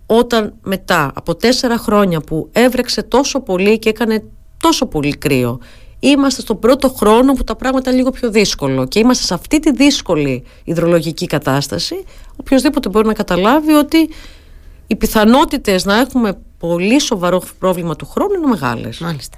[0.06, 4.24] όταν μετά από τέσσερα χρόνια που έβρεξε τόσο πολύ και έκανε
[4.60, 5.60] τόσο πολύ κρύο
[6.00, 9.60] είμαστε στον πρώτο χρόνο που τα πράγματα είναι λίγο πιο δύσκολο και είμαστε σε αυτή
[9.60, 12.04] τη δύσκολη υδρολογική κατάσταση
[12.36, 14.10] οποιοδήποτε μπορεί να καταλάβει ότι
[14.88, 19.00] οι πιθανότητες να έχουμε πολύ σοβαρό πρόβλημα του χρόνου είναι μεγάλες.
[19.00, 19.38] Μάλιστα.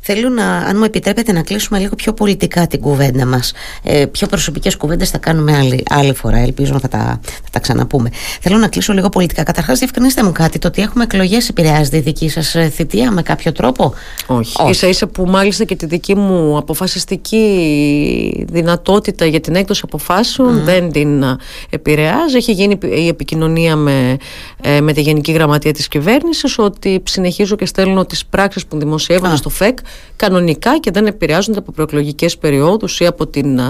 [0.00, 3.52] Θέλω να, αν μου επιτρέπετε, να κλείσουμε λίγο πιο πολιτικά την κουβέντα μας.
[3.82, 6.38] Ε, πιο προσωπικές κουβέντες θα κάνουμε άλλη, άλλη φορά.
[6.38, 8.10] Ελπίζω να θα τα, θα τα ξαναπούμε.
[8.40, 9.42] Θέλω να κλείσω λίγο πολιτικά.
[9.42, 10.58] Καταρχάς, διευκρινίστε μου κάτι.
[10.58, 13.94] Το ότι έχουμε εκλογές επηρεάζει τη δική σας ε, θητεία με κάποιο τρόπο;
[14.26, 14.56] Όχι.
[14.60, 14.70] Όχι.
[14.70, 20.92] Ίσα ίσα που μάλιστα και τη δική μου αποφασιστική δυνατότητα για την έκδοση αποφάσεων δεν
[20.92, 21.36] την ε,
[21.70, 22.36] επηρεάζει.
[22.36, 24.16] Έχει γίνει η επικοινωνία με,
[24.62, 29.36] ε, με τη Γενική Γραμματεία της Κυβέρνησης ότι συνεχίζω και στέλνω τις πράξεις που δημοσιεύονται
[29.36, 29.78] στο ΦΕΚ
[30.16, 33.60] κανονικά και δεν επηρεάζονται από προεκλογικές περιόδους ή από την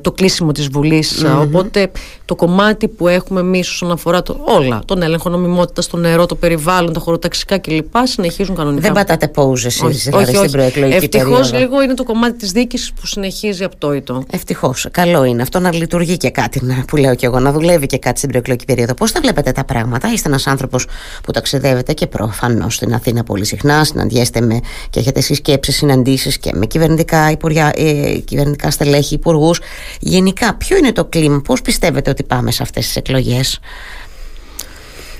[0.00, 1.90] το κλείσιμο της βουλης Οπότε
[2.24, 6.34] το κομμάτι που έχουμε εμείς όσον αφορά το, όλα, τον έλεγχο νομιμότητα, το νερό, το
[6.34, 7.94] περιβάλλον, τα χωροταξικά κλπ.
[8.02, 8.82] συνεχίζουν κανονικά.
[8.82, 13.06] Δεν πατάτε πόουζε εσείς δηλαδή στην προεκλογική Ευτυχώς λίγο είναι το κομμάτι της διοίκησης που
[13.06, 14.22] συνεχίζει απτόητο.
[14.30, 14.86] Ευτυχώς.
[14.90, 18.18] Καλό είναι αυτό να λειτουργεί και κάτι, που λέω και εγώ, να δουλεύει και κάτι
[18.18, 18.94] στην προεκλογική περίοδο.
[18.94, 20.86] Πώς τα βλέπετε τα πράγματα, είστε ένας άνθρωπος
[21.22, 24.60] που ταξιδεύετε και προφανώς στην Αθήνα πολύ συχνά, συναντιέστε με
[24.90, 29.60] και έχετε συσκέψει, συναντήσεις και με κυβερνητικά, υπουργιά, ε, κυβερνητικά στελέχη, υπουργούς.
[30.00, 33.60] Γενικά, ποιο είναι το κλίμα, πώς πιστεύετε ότι πάμε σε αυτές τις εκλογές;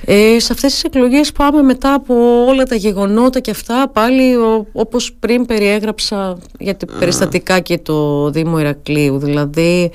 [0.04, 2.14] Ε, σε αυτές τις εκλογές πάμε μετά από
[2.46, 8.30] όλα τα γεγονότα και αυτά πάλι ο, όπως πριν περιέγραψα για τα περιστατικά και το
[8.30, 9.90] Δήμο Ηρακλείου δηλαδή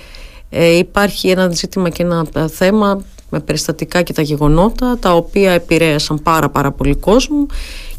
[0.49, 6.22] ε, υπάρχει ένα ζήτημα και ένα θέμα με περιστατικά και τα γεγονότα τα οποία επηρέασαν
[6.24, 7.45] πάρα πάρα πολύ κόσμο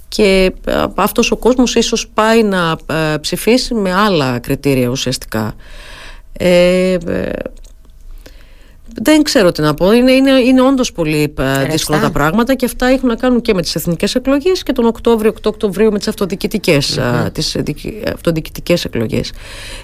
[0.09, 5.55] και ε, αυτός ο κόσμος ίσως πάει να ε, ψηφίσει με άλλα κριτήρια ουσιαστικά.
[6.39, 6.97] Ε,
[9.03, 9.93] δεν ξέρω τι να πω.
[9.93, 11.35] Είναι, είναι, είναι όντως πολύ
[11.71, 14.85] δύσκολα τα πράγματα και αυτά έχουν να κάνουν και με τις εθνικές εκλογές και τον
[14.85, 18.85] Οκτώβριο, 8 Οκτωβρίου με τις αυτοδιοικητικές mm-hmm.
[18.85, 19.33] εκλογές.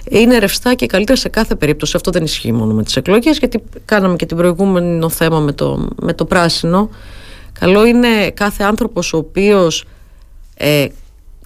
[0.09, 1.93] Είναι ρευστά και καλύτερα σε κάθε περίπτωση.
[1.95, 5.87] Αυτό δεν ισχύει μόνο με τις εκλογές, γιατί κάναμε και την προηγούμενο θέμα με το,
[6.01, 6.89] με το πράσινο.
[7.59, 9.85] Καλό είναι κάθε άνθρωπος ο οποίος
[10.55, 10.85] ε,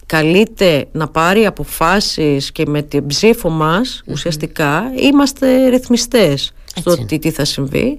[0.06, 7.30] καλείται να πάρει αποφάσεις και με την ψήφο μας ουσιαστικά είμαστε ρυθμιστές στο τι, τι
[7.30, 7.98] θα συμβεί.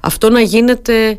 [0.00, 1.18] Αυτό να γίνεται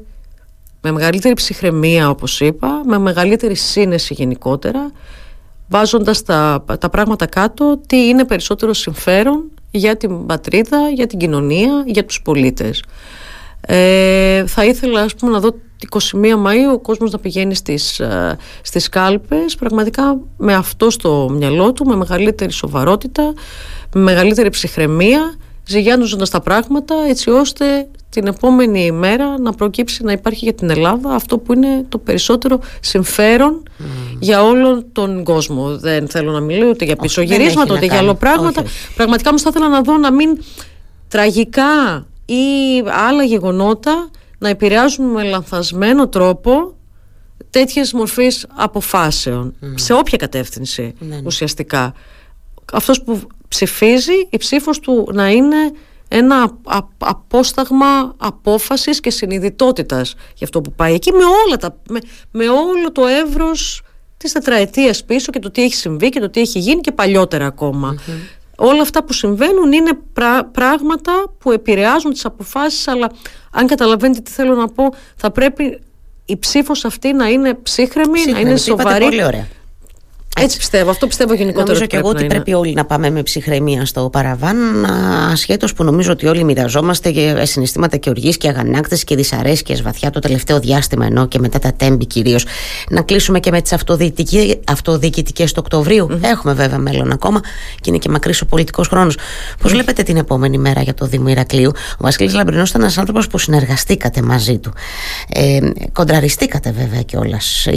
[0.81, 4.91] με μεγαλύτερη ψυχραιμία όπως είπα με μεγαλύτερη σύνεση γενικότερα
[5.67, 11.83] βάζοντας τα, τα πράγματα κάτω τι είναι περισσότερο συμφέρον για την πατρίδα, για την κοινωνία,
[11.85, 12.83] για τους πολίτες.
[13.61, 15.55] Ε, θα ήθελα ας πούμε, να δω
[15.89, 15.97] 21
[16.45, 21.85] Μαΐου ο κόσμος να πηγαίνει στις, ε, στις κάλπες πραγματικά με αυτό στο μυαλό του,
[21.85, 23.33] με μεγαλύτερη σοβαρότητα,
[23.93, 30.43] με μεγαλύτερη ψυχραιμία, ζυγιάνουζοντας τα πράγματα έτσι ώστε την επόμενη ημέρα να προκύψει να υπάρχει
[30.43, 33.83] για την Ελλάδα αυτό που είναι το περισσότερο συμφέρον mm.
[34.19, 35.77] για όλον τον κόσμο.
[35.77, 38.63] Δεν θέλω να μιλήσω ούτε για πισωγυρίσματα, ούτε για άλλα πράγματα.
[38.95, 40.37] Πραγματικά όμως θα ήθελα να δω να μην
[41.07, 42.43] τραγικά ή
[43.07, 46.75] άλλα γεγονότα να επηρεάζουν με λανθασμένο τρόπο
[47.49, 51.21] τέτοιες μορφής αποφάσεων σε όποια κατεύθυνση ναι, ναι.
[51.25, 51.93] ουσιαστικά.
[52.73, 55.71] Αυτός που ψηφίζει η ψήφος του να είναι
[56.07, 56.57] ένα
[56.97, 61.99] απόσταγμα απόφασης και συνειδητότητας για αυτό που πάει εκεί με, όλα τα, με,
[62.31, 63.81] με όλο το εύρος
[64.17, 67.53] της τετραετίας πίσω και το τι έχει συμβεί και το τι έχει γίνει και παλιότερα
[68.57, 69.91] όλα αυτά που συμβαίνουν είναι
[70.51, 73.11] πράγματα που επηρεάζουν τις αποφάσεις αλλά
[73.55, 75.79] αν καταλαβαίνετε τι θέλω να πω θα πρέπει
[76.25, 79.03] η ψήφος αυτή να είναι ψύχρεμη, να είναι σοβαρή.
[79.03, 79.47] Πολύ ωραία.
[80.39, 81.67] Έτσι πιστεύω, αυτό πιστεύω γενικότερα.
[81.67, 84.85] Νομίζω και εγώ ότι πρέπει όλοι να πάμε με ψυχραιμία στο παραβάν,
[85.31, 90.19] ασχέτως που νομίζω ότι όλοι μοιραζόμαστε συναισθήματα και οργής και αγανάκτηση και δυσαρέσκειες βαθιά το
[90.19, 92.45] τελευταίο διάστημα, ενώ και μετά τα τέμπη κυρίως.
[92.89, 93.73] Να κλείσουμε και με τις
[94.65, 97.39] αυτοδιοικητικέ του οκτωβριου Έχουμε βέβαια μέλλον ακόμα
[97.75, 99.17] και είναι και μακρύς ο πολιτικός χρόνος.
[99.61, 103.27] Πώς βλέπετε την επόμενη μέρα για το Δήμο Ηρακλείου; Ο Βασίλης Λαμπρινός ήταν ένας άνθρωπος
[103.27, 104.73] που συνεργαστήκατε μαζί του.
[105.29, 105.59] Ε,
[105.93, 107.67] κοντραριστήκατε βέβαια κιόλας.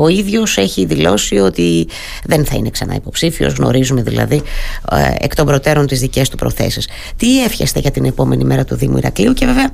[0.00, 1.86] Ο ίδιος έχει δηλώσει ότι
[2.24, 3.54] δεν θα είναι ξανά υποψήφιος.
[3.54, 4.42] Γνωρίζουμε δηλαδή
[4.90, 6.88] ε, εκ των προτέρων τις δικές του προθέσεις.
[7.16, 9.70] Τι εύχεστε για την επόμενη μέρα του Δήμου Ηρακλείου και βέβαια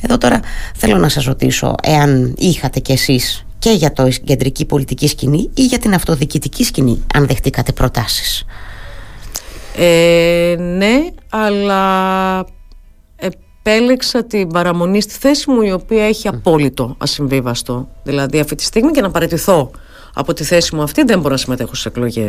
[0.00, 0.40] εδώ τώρα
[0.76, 5.64] θέλω να σας ρωτήσω εάν είχατε κι εσείς και για το κεντρική πολιτική σκηνή ή
[5.64, 8.44] για την αυτοδιοικητική σκηνή, αν δεχτήκατε προτάσεις.
[9.76, 12.44] Ε, ναι, αλλά
[13.16, 17.88] επέλεξα την παραμονή στη θέση μου η οποία έχει απόλυτο ασυμβίβαστο.
[18.02, 19.70] Δηλαδή αυτή τη στιγμή και να παραιτηθώ
[20.14, 22.28] από τη θέση μου αυτή δεν μπορώ να συμμετέχω στις εκλογε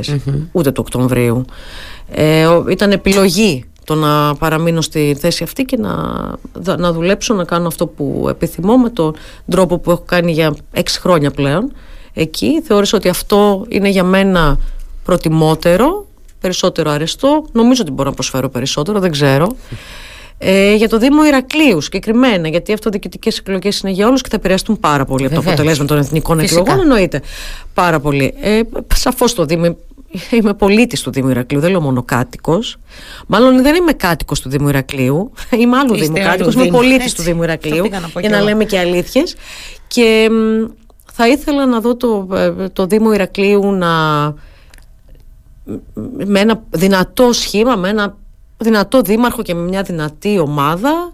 [0.51, 1.45] ούτε του Οκτωβρίου.
[2.11, 5.95] Ε, ήταν επιλογή το να παραμείνω στη θέση αυτή και να,
[6.77, 9.15] να δουλέψω, να κάνω αυτό που επιθυμώ με τον
[9.49, 11.71] τρόπο που έχω κάνει για έξι χρόνια πλέον
[12.13, 12.61] εκεί.
[12.61, 14.57] Θεώρησα ότι αυτό είναι για μένα
[15.03, 16.05] προτιμότερο,
[16.39, 17.45] περισσότερο αρεστό.
[17.51, 19.55] Νομίζω ότι μπορώ να προσφέρω περισσότερο, δεν ξέρω.
[20.37, 24.35] Ε, για το Δήμο Ηρακλείου συγκεκριμένα, γιατί οι αυτοδιοικητικές εκλογές είναι για όλους και θα
[24.35, 26.59] επηρεαστούν πάρα πολύ από το αποτελέσμα των εθνικών Φυσικά.
[26.59, 26.81] εκλογών.
[26.81, 27.21] Εννοείται
[27.73, 28.33] πάρα πολύ.
[28.41, 28.59] Ε,
[28.93, 29.77] Σαφώς το Δήμο
[30.37, 32.77] είμαι πολίτης του Δήμου Ηρακλείου, δεν λέω μόνο κάτοικος.
[33.27, 35.31] Μάλλον δεν είμαι κάτοικος του Δήμου Ηρακλείου.
[35.59, 37.85] Είμαι άλλου Δήμου κάτοικος, είμαι πολίτης του Δήμου Ηρακλείου.
[38.19, 39.35] Για να λέμε και αλήθειες.
[39.87, 40.29] Και
[41.13, 43.87] θα ήθελα να δω το, ε, το Δήμο Ηρακλείου να
[46.25, 48.17] με ένα δυνατό σχήμα, με ένα
[48.57, 51.11] δυνατό δήμαρχο και με μια δυνατή ομάδα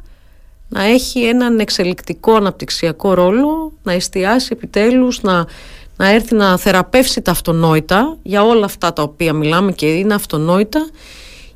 [0.69, 5.45] να έχει έναν εξελικτικό αναπτυξιακό ρόλο, να εστιάσει επιτέλους, να,
[5.97, 8.17] να έρθει να θεραπεύσει τα αυτονόητα.
[8.23, 10.89] Για όλα αυτά τα οποία μιλάμε και είναι αυτονόητα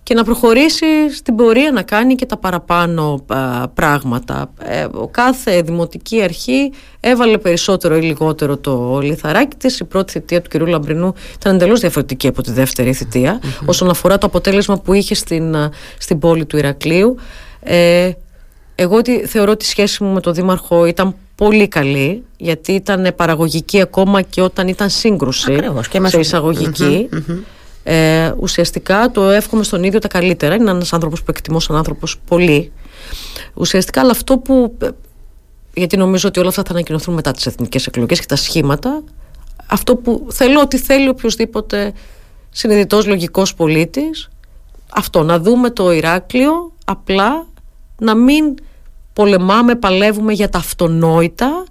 [0.06, 3.26] και να προχωρήσει στην πορεία να κάνει και τα παραπάνω
[3.74, 4.54] πράγματα.
[4.60, 9.80] Ε, κάθε δημοτική αρχή έβαλε περισσότερο ή λιγότερο το λιθαράκι της.
[9.80, 10.68] Η πρώτη θητεία του κ.
[10.68, 12.96] Λαμπρινού ήταν εντελώς διαφορετική από τη δεύτερη
[13.66, 15.56] όσον αφορά το αποτέλεσμα που είχε στην,
[15.98, 17.16] στην πόλη του Ηρακλείου.
[17.60, 18.12] Ε,
[18.76, 23.82] εγώ θεωρώ ότι η σχέση μου με τον Δήμαρχο ήταν πολύ καλή γιατί ήταν παραγωγική
[23.82, 27.10] ακόμα και όταν ήταν σύγκρουση Ακριβώς, και σε εισαγωγικη
[27.88, 30.56] ε, ουσιαστικά το εύχομαι στον ίδιο τα καλύτερα.
[30.56, 32.72] Είναι ένας άνθρωπος που εκτιμώ σαν άνθρωπος πολύ.
[33.54, 34.78] Ουσιαστικά, αλλά αυτό που.
[34.82, 34.90] Ε,
[35.74, 39.04] γιατί νομίζω ότι όλα αυτά θα ανακοινωθούν μετά τις εθνικές εκλογές και τα σχήματα.
[39.68, 41.94] Αυτό που θέλω ότι θέλει οποιοδήποτε
[42.50, 44.30] συνειδητός λογικός πολίτης.
[44.92, 47.48] Αυτό, να δούμε το Ηράκλειο απλά
[47.98, 48.56] να μην
[49.14, 51.64] πολεμάμε, παλεύουμε για τα αυτονόητα,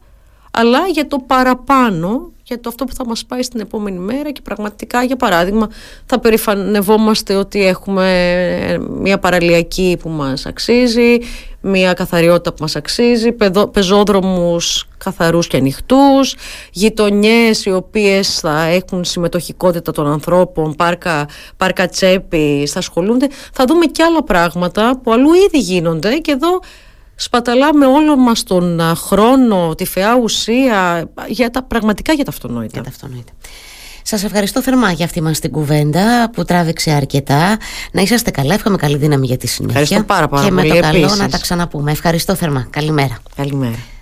[0.50, 4.40] αλλά για το παραπάνω για το αυτό που θα μας πάει στην επόμενη μέρα και
[4.42, 5.68] πραγματικά για παράδειγμα
[6.06, 11.18] θα περηφανευόμαστε ότι έχουμε μια παραλιακή που μας αξίζει,
[11.60, 13.28] μια καθαριότητα που μας αξίζει,
[13.72, 16.34] πεζόδρομους καθαρούς και ανοιχτούς,
[16.72, 23.28] γειτονιές οι οποίες θα έχουν συμμετοχικότητα των ανθρώπων, πάρκα, πάρκα τσέπη, θα ασχολούνται.
[23.52, 26.60] Θα δούμε και άλλα πράγματα που αλλού ήδη γίνονται και εδώ
[27.14, 32.70] σπαταλάμε όλο μας τον χρόνο, τη φαιά ουσία, για τα, πραγματικά για τα αυτονόητα.
[32.72, 33.32] Για τα αυτονόητα.
[34.06, 37.56] Σας ευχαριστώ θερμά για αυτή μας την κουβέντα που τράβηξε αρκετά.
[37.92, 39.80] Να είσαστε καλά, εύχομαι καλή δύναμη για τη συνέχεια.
[39.80, 40.68] Ευχαριστώ πάρα, πάρα και πολύ.
[40.68, 41.90] Και με το καλό να τα ξαναπούμε.
[41.90, 42.66] Ευχαριστώ θερμά.
[42.70, 43.18] Καλημέρα.
[43.36, 43.76] Καλημέρα.